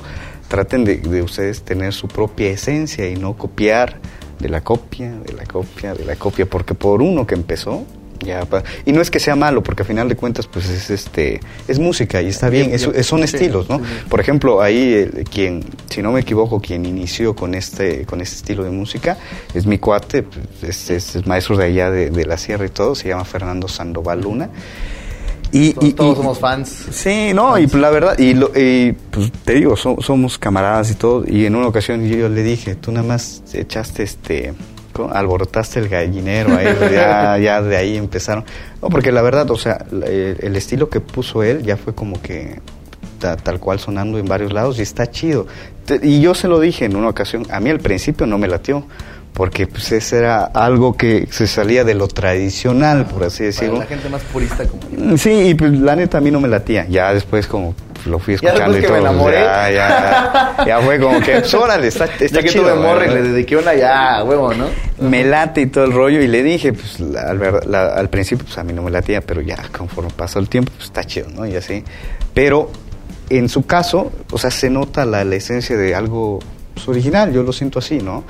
[0.48, 3.98] traten de, de ustedes tener su propia esencia y no copiar
[4.40, 7.84] de la copia, de la copia, de la copia, porque por uno que empezó,
[8.24, 8.46] ya
[8.84, 11.78] y no es que sea malo, porque al final de cuentas, pues es este es
[11.78, 13.80] música y está bien, son estilos, ¿no?
[14.08, 18.64] Por ejemplo, ahí quien, si no me equivoco, quien inició con este con este estilo
[18.64, 19.16] de música
[19.54, 23.08] es mi cuate, pues, es, maestro de allá de, de, la sierra y todo, se
[23.08, 24.50] llama Fernando Sandoval Luna.
[25.52, 26.86] Y, todos, somos fans.
[26.90, 28.34] Sí, no, y la verdad, y,
[28.92, 31.24] pues te digo, somos camaradas y todo.
[31.26, 34.54] Y en una ocasión yo, le dije, tú nada más echaste este,
[35.12, 38.44] alborotaste el gallinero ahí, ya, ya de ahí empezaron.
[38.80, 42.60] No, porque la verdad, o sea, el, estilo que puso él ya fue como que
[43.18, 45.46] tal cual sonando en varios lados y está chido.
[46.02, 48.84] Y yo se lo dije en una ocasión, a mí al principio no me latió
[49.32, 53.78] porque pues ese era algo que se salía de lo tradicional, por así decirlo.
[53.78, 55.16] Para la gente más purista como yo.
[55.16, 56.86] Sí, y pues la neta a mí no me latía.
[56.88, 57.74] Ya después como
[58.06, 58.92] lo fui escuchando y todo.
[58.94, 59.40] Me enamoré.
[59.40, 63.22] Ya, ya, ya, fue como que, pues, órale, está, está ya que tuve morre, le
[63.22, 64.66] dediqué una ya, huevo, ¿no?
[64.98, 68.64] Me late y todo el rollo y le dije, pues al, al principio pues a
[68.64, 71.46] mí no me latía, pero ya conforme pasó el tiempo, pues está chido, ¿no?
[71.46, 71.84] Y así.
[72.34, 72.70] Pero
[73.28, 76.40] en su caso, o sea, se nota la, la esencia de algo
[76.74, 78.24] pues, original, yo lo siento así, ¿no?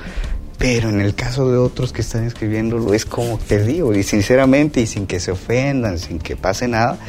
[0.61, 4.79] Pero en el caso de otros que están escribiéndolo es como te digo, y sinceramente
[4.81, 6.99] y sin que se ofendan, sin que pase nada,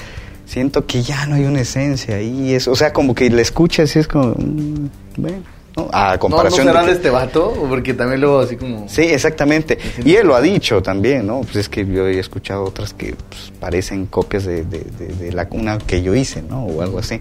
[0.47, 2.55] siento que ya no hay una esencia ahí.
[2.55, 4.89] Es, o sea, como que la escuchas y es como, mm,
[5.19, 5.43] bueno,
[5.77, 5.89] ¿no?
[5.93, 7.53] A comparación ¿No, no será de, este vato?
[7.69, 8.89] Porque también luego así como...
[8.89, 9.79] Sí, exactamente.
[10.05, 11.41] Y él lo ha dicho también, ¿no?
[11.41, 15.47] Pues es que yo he escuchado otras que pues, parecen copias de, de, de, la
[15.51, 16.65] una que yo hice, ¿no?
[16.65, 17.21] O algo así.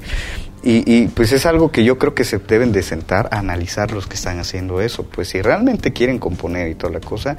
[0.64, 4.06] Y, pues es algo que yo creo que se deben de sentar a analizar los
[4.06, 5.04] que están haciendo eso.
[5.04, 7.36] Pues si realmente quieren componer y toda la cosa,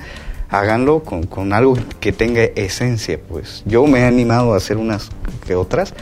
[0.49, 3.21] háganlo con, con algo que tenga esencia.
[3.29, 5.11] Pues yo me he animado a hacer unas
[5.47, 5.95] que otras,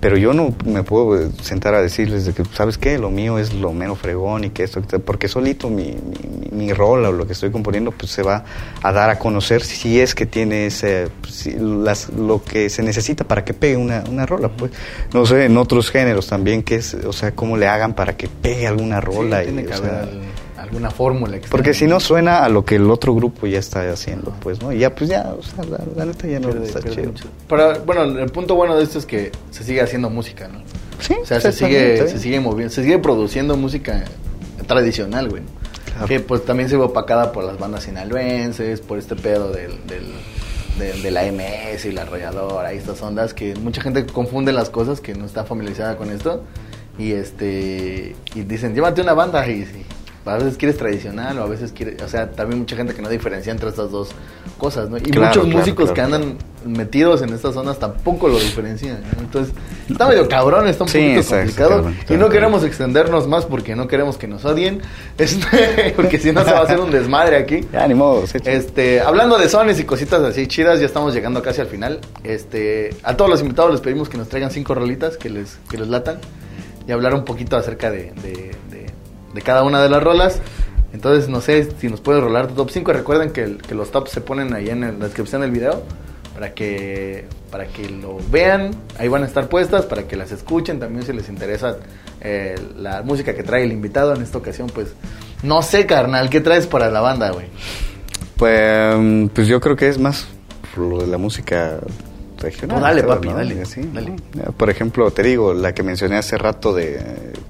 [0.00, 2.98] pero yo no me puedo sentar a decirles de que, ¿sabes qué?
[2.98, 5.96] Lo mío es lo menos fregón y que esto, porque solito mi,
[6.50, 8.44] mi, mi rol o lo que estoy componiendo, pues se va
[8.82, 11.08] a dar a conocer si es que tiene ese,
[11.58, 14.72] las, lo que se necesita para que pegue una, una rola, pues.
[15.12, 18.28] No sé, en otros géneros también, que es, o sea, cómo le hagan para que
[18.28, 19.42] pegue alguna rola.
[19.42, 20.33] tiene que haber
[20.64, 21.38] alguna fórmula.
[21.50, 24.72] Porque si no suena a lo que el otro grupo ya está haciendo, pues, ¿no?
[24.72, 27.12] Y ya, pues ya, o sea, la, la neta ya no Pierde- está pierde chido.
[27.12, 27.24] mucho.
[27.48, 30.60] Pero bueno, el punto bueno de esto es que se sigue haciendo música, ¿no?
[31.00, 34.04] Sí, O sea, se sigue, se sigue moviendo, se sigue produciendo música
[34.66, 35.42] tradicional, güey.
[35.86, 36.06] Claro.
[36.06, 40.06] Que pues también se ve opacada por las bandas sinaloenses, por este pedo del, del,
[40.78, 44.70] de, de la MS y la arrolladora y estas ondas que mucha gente confunde las
[44.70, 46.42] cosas que no está familiarizada con esto
[46.98, 49.84] y este y dicen llévate una banda y, y
[50.26, 53.08] a veces quieres tradicional o a veces quieres, o sea, también mucha gente que no
[53.08, 54.10] diferencia entre estas dos
[54.58, 54.96] cosas, ¿no?
[54.96, 59.02] Y Claro, muchos claro, músicos claro, que andan metidos en estas zonas tampoco lo diferencian,
[59.02, 59.20] ¿no?
[59.22, 59.54] Entonces,
[59.88, 63.44] está medio cabrón, está un Sí, poquito está complicado cabrón, y no queremos extendernos más
[63.44, 64.80] porque no queremos que nos odien,
[65.18, 67.60] este, porque si no se va a hacer un desmadre aquí.
[67.74, 68.24] Ya, ni modo.
[68.44, 72.00] Este, hablando de sones y cositas así chidas, ya estamos llegando casi al final.
[72.22, 75.76] Este, a todos los invitados les pedimos que nos traigan cinco rolitas que les, que
[75.76, 76.18] les latan
[76.86, 78.50] y hablar un poquito acerca de, de,
[79.34, 80.40] de- cada una de las rolas.
[80.92, 82.92] Entonces, no sé si nos pueden rolar tu top 5.
[82.92, 85.82] Recuerden que, los tops se ponen ahí en la descripción del video
[86.34, 88.70] para que, para que lo vean.
[88.98, 90.78] Ahí van a estar puestas para que las escuchen.
[90.78, 91.78] También si les interesa
[92.20, 94.94] eh, la música que trae el invitado en esta ocasión, pues
[95.42, 97.46] no sé, carnal, ¿qué traes para la banda, güey?
[98.36, 100.26] Pues, pues yo creo que es más
[100.76, 101.78] lo de la música
[102.44, 102.76] regional.
[102.78, 104.12] No, dale, todo, papi, dale, Sí, dale.
[104.56, 107.00] Por ejemplo, te digo, la que mencioné hace rato de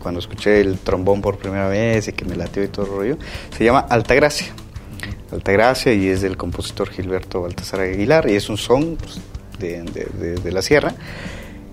[0.02, 3.18] cuando escuché el trombón por primera vez y que me latió y todo el rollo,
[3.56, 4.48] se llama Altagracia.
[5.32, 9.20] Altagracia y es del compositor Gilberto Baltasar Aguilar y es un son pues,
[9.58, 10.94] de, de- de- de la sierra.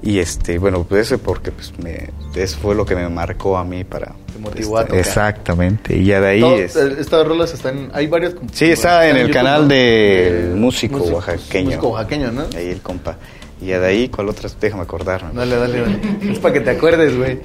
[0.03, 3.63] Y este, bueno, pues ese porque pues me, eso fue lo que me marcó a
[3.63, 4.13] mí para...
[4.33, 5.07] Te motivó a este, tocar.
[5.07, 6.75] Exactamente, y ya de ahí es...
[6.75, 7.91] eh, Estas rolas están.
[7.93, 8.33] Hay varias.
[8.51, 11.65] Sí, está en el YouTube, canal del Eh, músico oaxaqueño.
[11.67, 12.45] Músico oaxaqueño, ¿no?
[12.55, 13.17] Ahí el compa.
[13.61, 14.49] Y ya de ahí, ¿cuál otra?
[14.59, 15.29] Déjame acordarme.
[15.33, 15.99] Dale, dale, dale.
[16.31, 17.39] Es para que te acuerdes, güey.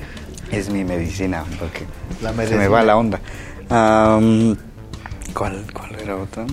[0.51, 1.85] Es mi medicina, porque
[2.23, 3.21] La se me va la onda.
[3.69, 4.57] Am,
[5.35, 6.47] ¿cuál, ¿Cuál era otra?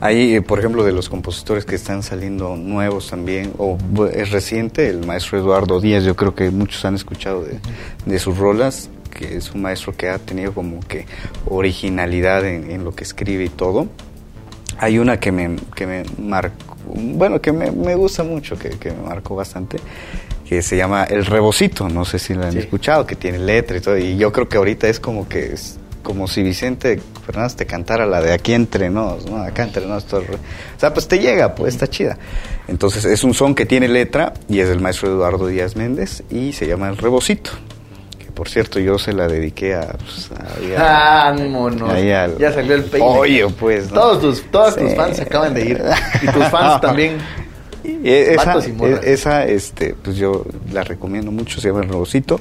[0.00, 3.76] Ahí, eh, por ejemplo, de los compositores que están saliendo nuevos también, o
[4.12, 7.58] es reciente, el maestro Eduardo Díaz, yo creo que muchos han escuchado de,
[8.06, 11.06] de sus rolas, que es un maestro que ha tenido como que
[11.46, 13.88] originalidad en, en lo que escribe y todo.
[14.78, 18.92] Hay una que me, que me marcó, bueno, que me, me gusta mucho, que, que
[18.92, 19.78] me marcó bastante,
[20.48, 22.58] que se llama El Rebocito, no sé si la han Sí.
[22.58, 25.78] escuchado, que tiene letra y todo, y yo creo que ahorita es como que es
[26.04, 29.42] como si Vicente Fernández te cantara la de aquí entre nos, ¿no?
[29.42, 30.20] Acá entre nos, todo.
[30.22, 32.16] O sea, pues te llega, pues está chida.
[32.68, 36.52] Entonces es un son que tiene letra y es del maestro Eduardo Díaz Méndez y
[36.54, 37.50] se llama El Rebocito.
[38.18, 39.88] Que por cierto yo se la dediqué a...
[39.98, 40.74] pues, a-
[41.94, 43.06] ahí al- Ya salió el peine.
[43.06, 43.90] Oye, pues.
[43.90, 44.00] ¿no?
[44.00, 45.82] Todos tus, todos tus fans se acaban de ir.
[46.22, 47.18] Y tus fans también.
[47.84, 48.52] Y esa,
[49.02, 52.40] e- esa, este, pues yo la recomiendo mucho, se llama El Rebocito.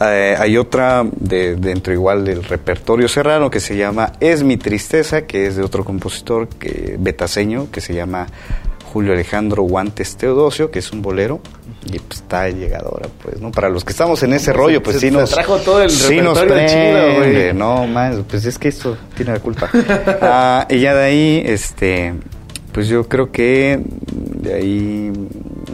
[0.00, 5.22] Eh, hay otra de, dentro igual del repertorio serrano que se llama Es mi tristeza,
[5.22, 8.26] que es de otro compositor que, betaseño que se llama
[8.92, 11.40] Julio Alejandro Guantes Teodosio, que es un bolero.
[11.86, 13.50] Y pues está llegadora, pues, ¿no?
[13.52, 15.30] Para los que estamos en ese Se- rollo, pues se- sí se nos.
[15.30, 17.52] trajo todo el sí nos chido, güey.
[17.52, 19.68] No, más, pues es que esto tiene la culpa.
[20.22, 22.14] Ah, y ya de ahí, este,
[22.74, 25.12] pues yo creo que de ahí,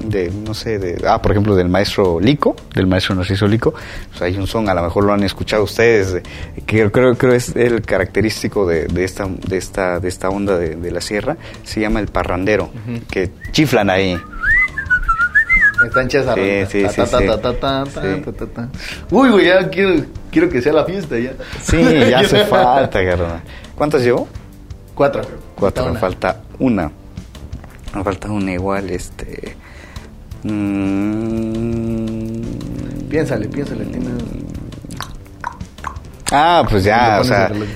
[0.05, 3.73] de, no sé, de, ah, por ejemplo, del maestro Lico, del maestro Narciso Lico,
[4.11, 6.23] pues hay un son, a lo mejor lo han escuchado ustedes, de-
[6.67, 10.77] que creo, creo es el característico de, de esta, de esta, de esta onda de,
[10.77, 12.71] de la sierra, se llama el parrandero,
[13.11, 14.17] que chiflan ahí.
[15.87, 16.27] Están chidas
[16.69, 16.79] Sí,
[18.03, 18.09] sí.
[19.11, 21.33] Uy, güey, ya quiero, quiero que sea la fiesta ya.
[21.63, 23.41] Sí, ya hace falta, carnal.
[23.75, 24.29] ¿Cuántas llevo?
[24.95, 25.23] Cuatro.
[25.61, 26.91] Cuatro, me falta una.
[27.95, 29.57] Me falta una igual, este.
[31.41, 32.41] mm,
[33.09, 33.85] Piénsale, piénsale.
[33.87, 34.07] Tiene...
[36.33, 37.67] Ah, pues ya, o sea, el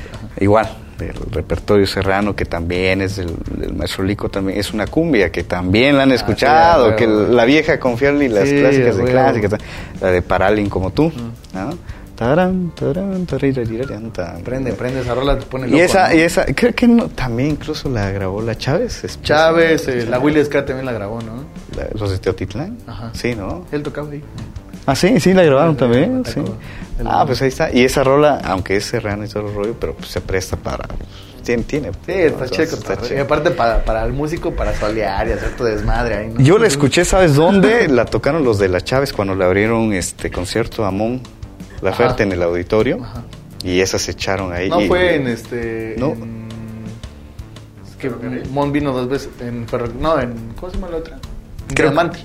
[0.41, 5.33] igual, del repertorio serrano, que también es del, del maestro Lico, también es una cumbia,
[5.33, 8.97] que también la han escuchado, Ah, sí, que la vieja confiarle y las Sí, clásicas
[8.97, 9.55] de clásicas,
[10.01, 11.13] la de Paralin como tú,
[11.53, 11.71] ¿no?
[12.25, 14.41] Tarán, tarán, tan.
[14.43, 16.15] Prende, prende esa rola, te pone Y loco, esa, ¿no?
[16.15, 19.05] y esa, creo que no, también incluso la grabó la Chávez.
[19.05, 21.45] es- Chávez, eh, la Willy Ska también la grabó, ¿no?
[21.77, 22.79] la- los de Teotitlán.
[22.87, 23.11] Ajá.
[23.13, 23.67] Sí, ¿no?
[23.73, 24.23] Él tocaba ahí.
[24.87, 26.25] Ah, sí, sí, la grabaron también.
[26.25, 26.41] sí.
[27.05, 27.71] Ah, pues ahí está.
[27.71, 30.89] Y esa rola, aunque es serrano y todo el rollo, pero pues se presta para.
[31.43, 31.91] Tiene, tiene.
[32.07, 32.63] Sí, está chido.
[32.63, 33.17] Está chido.
[33.17, 36.41] Y aparte para, para el músico, para solear y hacer tu desmadre ahí, ¿no?
[36.41, 37.87] Yo la escuché, ¿sabes dónde?
[37.91, 41.21] la tocaron los de la Chávez cuando le abrieron este concierto a Mon
[41.85, 42.23] Laferte Ajá.
[42.25, 42.99] en el auditorio.
[43.03, 43.23] Ajá.
[43.63, 44.69] Y esas se echaron ahí.
[44.69, 45.95] No y- fue en este.
[45.99, 46.09] No.
[46.13, 46.45] en-
[47.89, 48.11] Es que
[48.51, 49.89] Mon vino dos veces en Ferro...
[50.01, 50.35] No, en.
[50.59, 51.19] ¿Cómo se llama la otra?
[51.69, 52.19] En Creo- Diamante.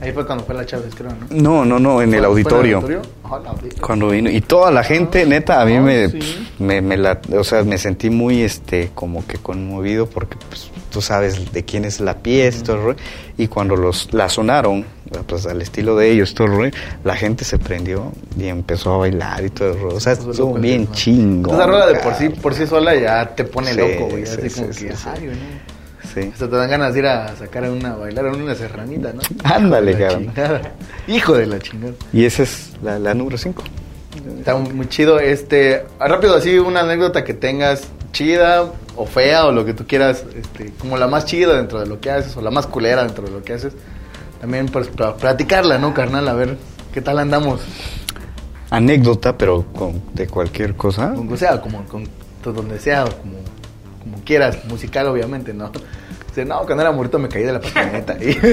[0.00, 1.26] Ahí fue cuando fue la Chávez, creo, ¿no?
[1.30, 2.78] No, no, no, en el auditorio.
[3.24, 4.30] Ojalá, Cuando vino.
[4.30, 6.48] Y toda la gente, neta, a mí Ah, me, sí.
[6.60, 11.02] me, me la, o sea, me sentí muy, este, como que conmovido porque, pues, tú
[11.02, 12.98] sabes de quién es la pieza, todo el rollo.
[13.36, 14.84] Y cuando los, la sonaron,
[15.26, 16.72] pues, al estilo de ellos, todo el
[17.02, 19.96] la gente se prendió y empezó a bailar y todo el rollo.
[19.96, 21.52] O sea, estuvo loco, bien chingo.
[21.54, 24.24] Esa rola de por sí, por sí sola ya te pone Sí, loco, güey.
[24.26, 25.38] sí, Así sí, como que, ay, güey.
[26.22, 26.30] Sí.
[26.32, 29.12] Hasta te dan ganas de ir a sacar a una, a bailar en una serranita,
[29.12, 29.20] ¿no?
[29.44, 30.32] Ándale, cabrón.
[31.06, 31.94] Hijo de la chingada.
[32.12, 33.62] Y esa es la, la número 5.
[34.38, 35.20] Está muy chido.
[35.20, 40.24] Este, rápido así, una anécdota que tengas chida o fea o lo que tú quieras,
[40.34, 43.24] este, como la más chida dentro de lo que haces o la más culera dentro
[43.24, 43.72] de lo que haces.
[44.40, 46.28] También pues para platicarla, ¿no, carnal?
[46.28, 46.56] A ver
[46.92, 47.60] qué tal andamos.
[48.70, 51.14] Anécdota, pero con, de cualquier cosa.
[51.14, 52.08] Con que sea, como con
[52.44, 53.38] donde sea, o como,
[54.02, 55.70] como quieras, musical obviamente, ¿no?
[56.38, 58.16] Dice, no, cuando era morrito me caí de la patineta.
[58.22, 58.38] Y-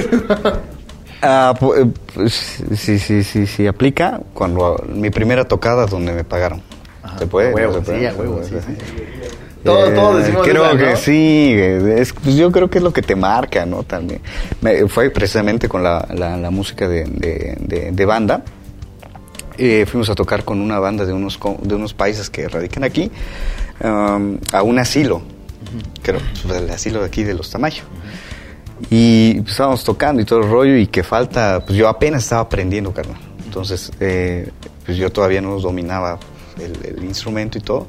[1.22, 2.34] Ah, eh, pues,
[2.76, 6.62] sí, sí, sí, sí, aplica cuando mi primera tocada donde me pagaron.
[7.02, 7.52] Ajá, ¿Se puede?
[7.54, 8.78] huevo, sí, a huevo, ¿Se sí, sí,
[9.64, 13.16] Todos, todos decimos Creo que sí, es- pues yo creo que es lo que te
[13.16, 13.82] marca, ¿no?
[13.84, 14.22] También.
[14.62, 18.44] Me- fue precisamente con la, la- la música de, de- de- de banda.
[19.58, 23.10] Eh, fuimos a tocar con una banda de unos, de unos países que radican aquí
[23.84, 25.22] um, a un asilo,
[26.02, 27.84] creo, pues, el asilo de aquí de los Tamayo.
[28.90, 32.42] Y pues, estábamos tocando y todo el rollo y que falta, pues yo apenas estaba
[32.42, 33.20] aprendiendo, carnal.
[33.46, 34.50] Entonces, eh,
[34.86, 36.20] pues yo todavía no dominaba
[36.60, 37.88] el, el instrumento y todo.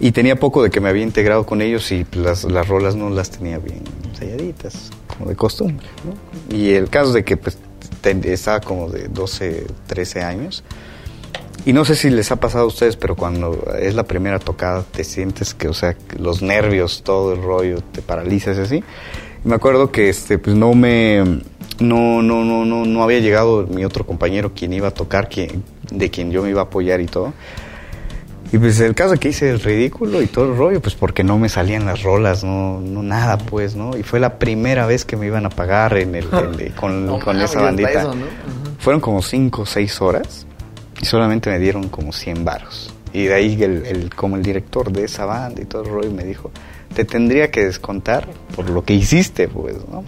[0.00, 2.94] Y tenía poco de que me había integrado con ellos y pues, las, las rolas
[2.94, 5.86] no las tenía bien ensayaditas, como de costumbre.
[6.04, 6.56] ¿no?
[6.56, 7.58] Y el caso de que pues,
[8.00, 10.62] te- estaba como de 12, 13 años.
[11.68, 14.82] Y no sé si les ha pasado a ustedes, pero cuando es la primera tocada
[14.90, 18.76] te sientes que, o sea, los nervios, todo el rollo, te paralizas así.
[19.44, 21.18] Y me acuerdo que este, pues no me,
[21.78, 25.62] no, no, no, no, no había llegado mi otro compañero quien iba a tocar, quien,
[25.90, 27.34] de quien yo me iba a apoyar y todo.
[28.50, 31.38] Y pues el caso que hice el ridículo y todo el rollo, pues porque no
[31.38, 33.94] me salían las rolas, no, no nada, pues, ¿no?
[33.94, 37.04] Y fue la primera vez que me iban a pagar en el, en el- con,
[37.06, 37.90] No con esa bandita.
[37.90, 38.24] eso, ¿no?
[38.78, 40.46] Fueron como 5 o 6 horas
[41.00, 42.92] y solamente me dieron como 100 varos.
[43.12, 46.10] Y de ahí el, el- como el director de esa banda y todo el rollo
[46.10, 46.50] me dijo,
[46.94, 50.04] te tendría que descontar por lo que hiciste, pues, ¿no?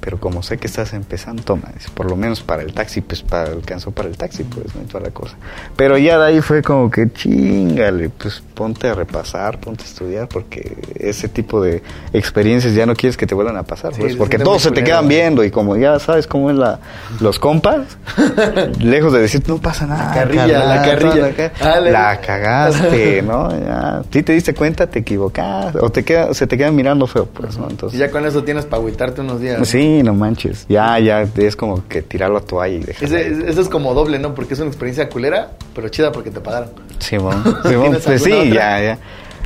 [0.00, 3.50] Pero como sé que estás empezando, toma, por lo menos para el taxi, pues para,
[3.50, 4.82] alcanzó para el taxi, pues, ¿no?
[4.82, 5.36] Y toda la cosa.
[5.76, 10.28] Pero ya de ahí fue como que chingale, pues ponte a repasar, ponte a estudiar,
[10.28, 11.82] porque ese tipo de
[12.12, 14.82] experiencias ya no quieres que te vuelvan a pasar, Sí, pues, porque todos se te
[14.82, 16.80] quedan viendo y como ya sabes cómo es la,
[17.20, 17.98] los compas,
[18.80, 20.08] lejos de decir no pasa nada.
[20.08, 21.80] La carrilla, la carrilla.
[21.80, 23.50] la cagaste, ¿no?
[23.50, 27.26] Ya, si te diste cuenta, te equivocaste, o te queda, se te quedan mirando feo,
[27.26, 27.66] pues, ¿no?
[27.68, 29.58] Y Entonces, ya con eso tienes para agüitarte unos días.
[29.58, 29.64] ¿no?
[29.88, 33.42] Sí, no manches, ya, ya, es como que tirarlo a toalla y ahí.
[33.46, 34.34] eso es como doble, ¿no?
[34.34, 36.70] Porque es una experiencia culera, pero chida porque te pagaron.
[36.98, 38.98] Sí, bueno, sí, bueno, ¿Tienes pues sí, ya, otra ya.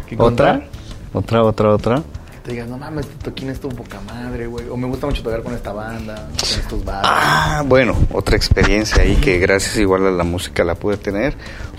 [0.09, 0.63] que ¿Otra?
[1.13, 1.97] Otra, otra, otra.
[1.97, 4.69] Que te digas, no mames, este toquín estuvo poca madre, güey.
[4.69, 7.11] O me gusta mucho tocar con esta banda, con estos bares.
[7.13, 11.35] Ah, bueno, otra experiencia ahí que gracias igual a la música la pude tener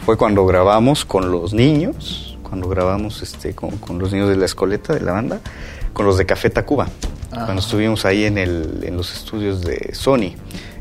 [0.06, 4.46] fue cuando grabamos con los niños, cuando grabamos este con, con los niños de la
[4.46, 5.40] escoleta de la banda,
[5.94, 6.88] con los de Café Tacuba,
[7.36, 7.46] Ajá.
[7.46, 10.34] cuando estuvimos ahí en el en los estudios de Sony.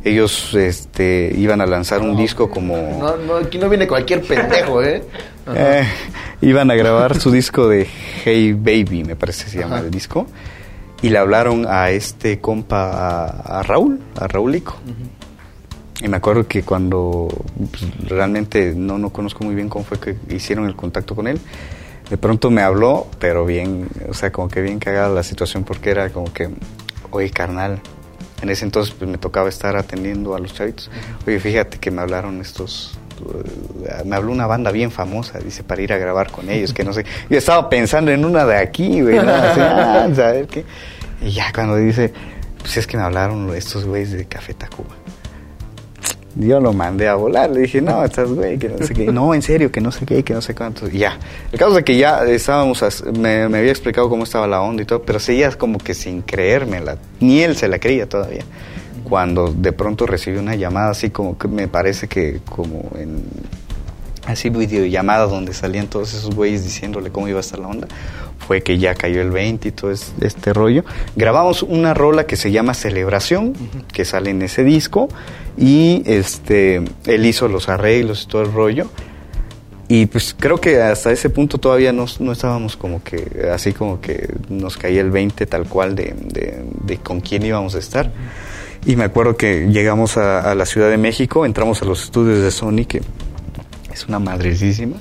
[0.05, 4.83] Ellos este iban a lanzar un disco como No, no, aquí no viene cualquier pendejo,
[4.83, 5.03] ¿eh?
[5.57, 5.85] Eh,
[6.41, 7.89] iban a grabar su disco de
[8.25, 9.85] Hey Baby, me parece que se llama Ajá.
[9.87, 10.29] el disco.
[11.03, 14.77] Y le hablaron a este compa, a, a Raúl, a Raulico.
[16.01, 17.27] Y me acuerdo que cuando
[17.73, 21.41] pues, realmente no, no conozco muy bien cómo fue que hicieron el contacto con él,
[22.13, 25.89] de pronto me habló, pero bien, o sea, como que bien cagada la situación porque
[25.89, 26.51] era como que,
[27.11, 27.81] oye, carnal,
[28.43, 30.91] en ese entonces pues, me tocaba estar atendiendo a los chavitos.
[31.27, 35.81] Oye, fíjate que me hablaron estos, eh, me habló una banda bien famosa, dice, para
[35.81, 37.07] ir a grabar con ellos, que no sé.
[37.31, 39.33] Yo estaba pensando en una de aquí, güey, ¿no?
[39.33, 40.67] Así, ah, ¿saber qué?
[41.23, 42.13] Y ya cuando dice,
[42.59, 44.97] pues es que me hablaron estos güeyes de Café Tacuba.
[46.35, 49.13] Yo lo mandé a volar, le dije, no, estás güey, que no sé qué.
[49.13, 50.89] No, en serio, que no sé qué, que no sé cuánto.
[50.89, 51.19] Ya.
[51.51, 52.83] El caso es que ya estábamos,
[53.19, 56.23] me, me había explicado cómo estaba la onda y todo, pero seguías como que sin
[56.23, 56.97] creérmela.
[57.21, 58.45] Ni él se la creía todavía.
[59.05, 63.25] Cuando de pronto recibí una llamada así como que me parece que como en
[64.27, 67.89] así videollamada donde salían todos esos güeyes diciéndole cómo iba a estar la onda,
[68.47, 70.85] fue que ya cayó el 20 y todo es- este rollo.
[71.17, 73.55] Grabamos una rola que se llama Celebración,
[73.93, 75.09] que sale en ese disco,
[75.57, 78.89] y este él hizo los arreglos y todo el rollo.
[79.89, 84.01] Y pues creo que hasta ese punto todavía no, no estábamos como que, así como
[84.01, 88.11] que nos caía el 20 tal cual de, de- de con quién íbamos a estar.
[88.87, 92.51] Y me acuerdo que llegamos a, la Ciudad de México, entramos a los estudios de
[92.51, 93.03] Sony, que
[93.93, 94.97] es una madrecísima.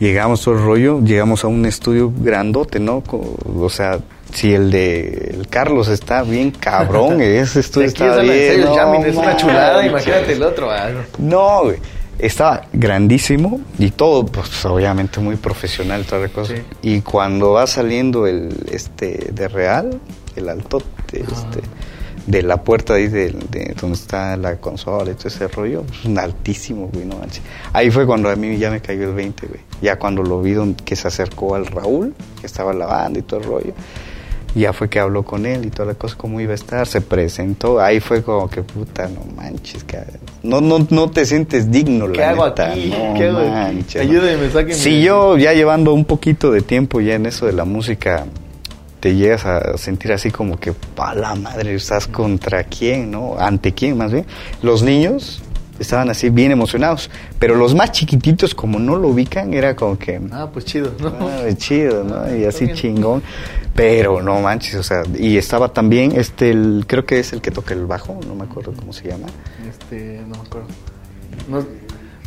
[0.00, 3.02] Llegamos todo el rollo, llegamos a un estudio grandote, ¿no?
[3.06, 4.00] O sea,
[4.32, 8.62] si el de el Carlos está bien cabrón, ese estudio está bien.
[8.62, 10.70] No, es una chulada, imagínate el otro.
[10.70, 10.88] Ah,
[11.18, 11.76] no, güey.
[12.18, 16.54] Estaba grandísimo y todo, pues obviamente muy profesional, toda la cosa.
[16.82, 20.00] Y cuando va saliendo el este de Real,
[20.36, 21.60] el altote, este
[22.26, 26.18] de la puerta ahí de, donde está la consola y todo ese rollo, pues, un
[26.18, 27.42] altísimo, güey, no manches.
[27.72, 29.60] Ahí fue cuando a mí ya me cayó el 20, güey.
[29.82, 33.46] Ya cuando lo vi que se acercó al Raúl, que estaba lavando y todo el
[33.46, 33.72] rollo.
[34.54, 37.00] Ya fue que habló con él y toda la cosa, cómo iba a estar, se
[37.00, 37.80] presentó.
[37.80, 39.98] Ahí fue como que puta, no manches, que
[40.42, 42.92] no, no, no te sientes digno, ¿Qué hago aquí?
[43.16, 44.74] ¿Qué hago manches, Ayúdeme, sáquenme.
[44.74, 48.26] Si yo ya llevando un poquito de tiempo ya en eso de la música,
[49.00, 53.36] te llegas a sentir así como que, pa la madre, estás contra quién, ¿no?
[53.38, 54.26] Ante quién más bien.
[54.62, 55.42] Los niños
[55.78, 60.20] estaban así bien emocionados, pero los más chiquititos como no lo ubican era como que...
[60.30, 61.16] Ah, pues chido, ¿no?
[61.20, 62.36] Ah, chido, ¿no?
[62.36, 63.22] Y así chingón.
[63.74, 67.50] Pero no manches, o sea, y estaba también este, el, creo que es el que
[67.50, 69.28] toca el bajo, no me acuerdo cómo se llama.
[69.66, 70.68] Este, no me acuerdo.
[71.48, 71.64] No,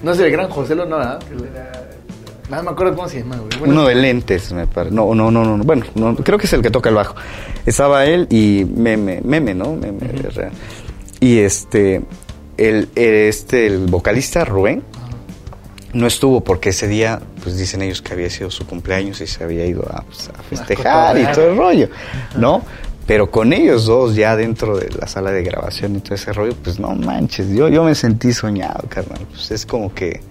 [0.01, 1.19] no es el gran José, no, ¿verdad?
[2.53, 3.71] Nada me acuerdo cómo se llama, güey.
[3.71, 4.93] Uno de lentes, me parece.
[4.93, 5.63] No, no, no, no.
[5.63, 7.15] Bueno, no, creo que es el que toca el bajo.
[7.65, 9.75] Estaba él y Meme, Meme, ¿no?
[9.75, 10.51] Meme, real.
[11.19, 12.03] Y este,
[12.57, 14.83] el, este, el vocalista Rubén
[15.93, 19.43] no estuvo porque ese día, pues dicen ellos que había sido su cumpleaños y se
[19.43, 21.89] había ido a, pues, festejar y todo el rollo,
[22.37, 22.61] ¿no?
[23.07, 26.53] Pero con ellos dos ya dentro de la sala de grabación y todo ese rollo,
[26.63, 29.25] pues no manches, yo, yo me sentí soñado, carnal.
[29.31, 30.21] Pues es como que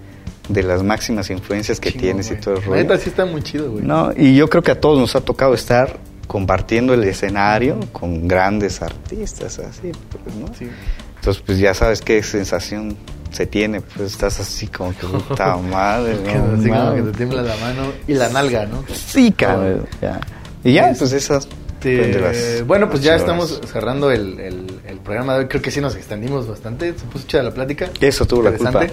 [0.49, 2.75] de las máximas influencias que tienes y todo el rollo.
[2.75, 3.85] Neta, sí está muy chido, güey.
[3.85, 8.27] No, y yo creo que a todos nos ha tocado estar compartiendo el escenario con
[8.27, 9.91] grandes artistas, así,
[10.23, 10.47] pues, ¿no?
[10.57, 10.67] Sí.
[11.15, 12.97] Entonces, pues ya sabes qué sensación
[13.31, 16.59] se tiene, pues estás así como que puta madre, ¿no?
[16.59, 18.83] así como que te tiembla la mano y la nalga, ¿no?
[18.93, 19.85] Sí, cabrón.
[20.01, 20.19] Ya.
[20.63, 21.47] Y ya, pues esas
[21.85, 25.45] este, bueno, pues ya estamos cerrando el, el, programa de hoy.
[25.47, 26.93] Creo que sí nos extendimos bastante.
[26.97, 27.89] Se puso chida la plática.
[27.99, 28.87] Eso tuvo la culpa.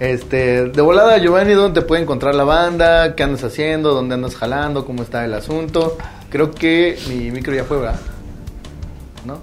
[0.00, 3.14] Este, de volada, Giovanni, ¿dónde te puede encontrar la banda?
[3.14, 3.94] ¿Qué andas haciendo?
[3.94, 4.84] ¿Dónde andas jalando?
[4.84, 5.96] ¿Cómo está el asunto?
[6.30, 8.00] Creo que mi micro ya fue, ¿verdad?
[9.24, 9.34] ¿No?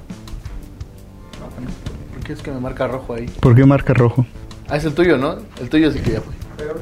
[2.13, 3.27] ¿Por qué es que me marca rojo ahí?
[3.39, 4.25] ¿Por qué marca rojo?
[4.67, 5.37] Ah, es el tuyo, ¿no?
[5.61, 6.33] El tuyo sí que ya fue.
[6.57, 6.75] Pero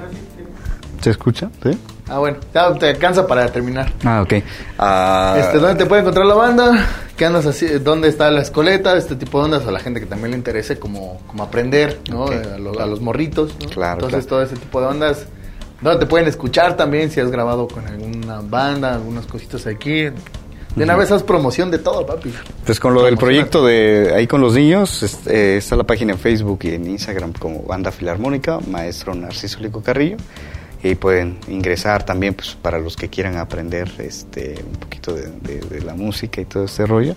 [1.02, 1.52] ¿Se escucha?
[1.62, 1.78] ¿Sí?
[2.08, 3.92] Ah, bueno, ya te alcanza para terminar.
[4.04, 4.34] Ah, ok.
[4.34, 5.40] Uh...
[5.40, 6.88] Este, ¿Dónde te puede encontrar la banda?
[7.18, 7.66] ¿Qué andas así?
[7.80, 8.96] ¿Dónde está la escoleta?
[8.96, 12.28] Este tipo de ondas a la gente que también le interese como, como aprender, ¿no?
[12.28, 13.70] A, los morritos, ¿no?
[13.70, 14.06] Claro.
[14.06, 15.26] Entonces, todo ese tipo de ondas.
[15.82, 20.04] ¿Dónde te pueden escuchar también si has grabado con alguna banda, algunas cositas aquí?
[20.04, 22.34] De una vez haz promoción de todo, papi.
[22.66, 26.20] Pues con lo del proyecto de ahí con los niños, este, está la página en
[26.20, 30.18] Facebook y en Instagram como Banda Filarmónica, Maestro Narciso Lico Carrillo
[30.86, 35.82] y ahí pueden ingresar también pues para los que quieran aprender este un poquito de,
[35.84, 37.14] la música y todo este rollo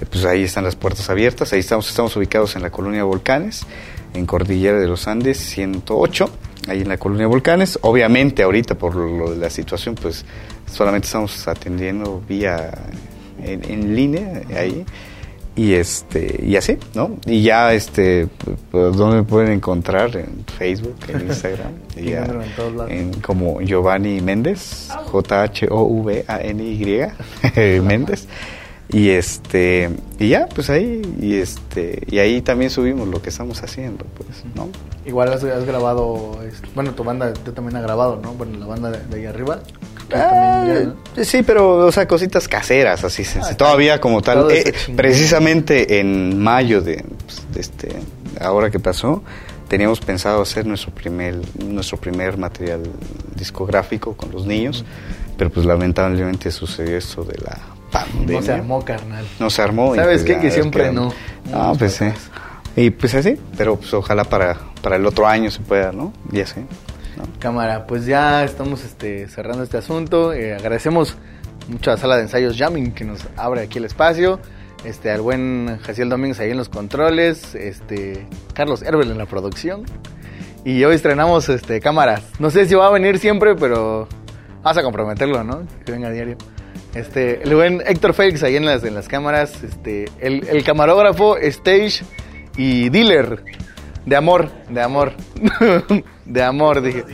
[0.00, 1.52] eh, pues ahí están las puertas abiertas.
[1.52, 3.64] Ahí estamos estamos ubicados en la colonia Volcanes
[4.12, 6.28] en Cordillera de los Andes 108
[6.66, 7.78] ahí en la colonia Volcanes.
[7.82, 10.24] Obviamente ahorita por la situación pues
[10.68, 12.72] solamente estamos atendiendo vía
[13.40, 14.84] en, en línea ahí
[15.56, 18.28] y este y así no y ya este
[18.70, 25.42] pues, dónde me pueden encontrar en Facebook en Instagram y en, como Giovanni Méndez J
[25.42, 28.28] H O V A N Y Méndez.
[28.88, 29.90] Y este
[30.20, 34.44] y ya pues ahí y este y ahí también subimos lo que estamos haciendo pues
[34.54, 34.68] no
[35.04, 39.16] igual has, grabado este, bueno tu banda también ha grabado no bueno la banda de
[39.16, 39.58] ahí arriba
[40.12, 40.92] Ah,
[41.22, 44.50] sí, pero, o sea, cositas caseras, así, ah, todavía como tal.
[44.50, 47.88] Eh, precisamente en mayo de, pues, de, este,
[48.40, 49.22] ahora que pasó,
[49.68, 52.82] teníamos pensado hacer nuestro primer, nuestro primer material
[53.34, 54.84] discográfico con los niños,
[55.36, 57.58] pero pues lamentablemente sucedió esto de la
[57.90, 58.40] pandemia.
[58.40, 59.26] No se armó, carnal.
[59.38, 59.94] No se armó.
[59.94, 60.38] ¿Sabes qué?
[60.38, 61.12] Que siempre no.
[61.50, 62.06] No, pues sí.
[62.76, 66.12] Y pues así, pero pues ojalá para, para el otro año se pueda, ¿no?
[66.30, 66.64] Ya sé.
[67.38, 70.32] Cámara, pues ya estamos este, cerrando este asunto.
[70.32, 71.16] Eh, agradecemos
[71.68, 74.40] mucho a la sala de ensayos Jamming que nos abre aquí el espacio.
[74.84, 77.54] Este, al buen Jaciel Domínguez ahí en los controles.
[77.54, 79.84] Este, Carlos Herbel en la producción.
[80.64, 82.22] Y hoy estrenamos este, cámaras.
[82.38, 84.08] No sé si va a venir siempre, pero
[84.62, 85.66] vamos a comprometerlo, ¿no?
[85.84, 86.36] Que venga a diario.
[86.94, 89.62] Este, el buen Héctor Félix ahí en las, cámaras.
[89.62, 92.02] Este, el camarógrafo, stage
[92.56, 93.42] y dealer
[94.06, 95.12] de amor, de amor.
[96.24, 97.04] de amor, dije.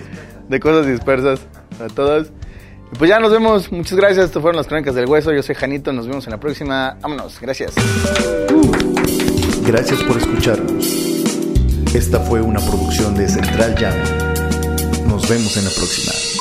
[0.49, 1.41] De cosas dispersas
[1.81, 2.29] a todos.
[2.93, 3.73] Y pues ya nos vemos.
[3.73, 4.27] Muchas gracias.
[4.27, 5.33] Esto fueron las crónicas del hueso.
[5.33, 5.93] Yo soy Janito.
[5.93, 6.99] Nos vemos en la próxima.
[7.01, 7.41] Vámonos.
[7.41, 7.73] Gracias.
[9.67, 10.87] Gracias por escucharnos.
[11.95, 13.95] Esta fue una producción de Central Jam.
[15.09, 16.32] Nos vemos en la próxima.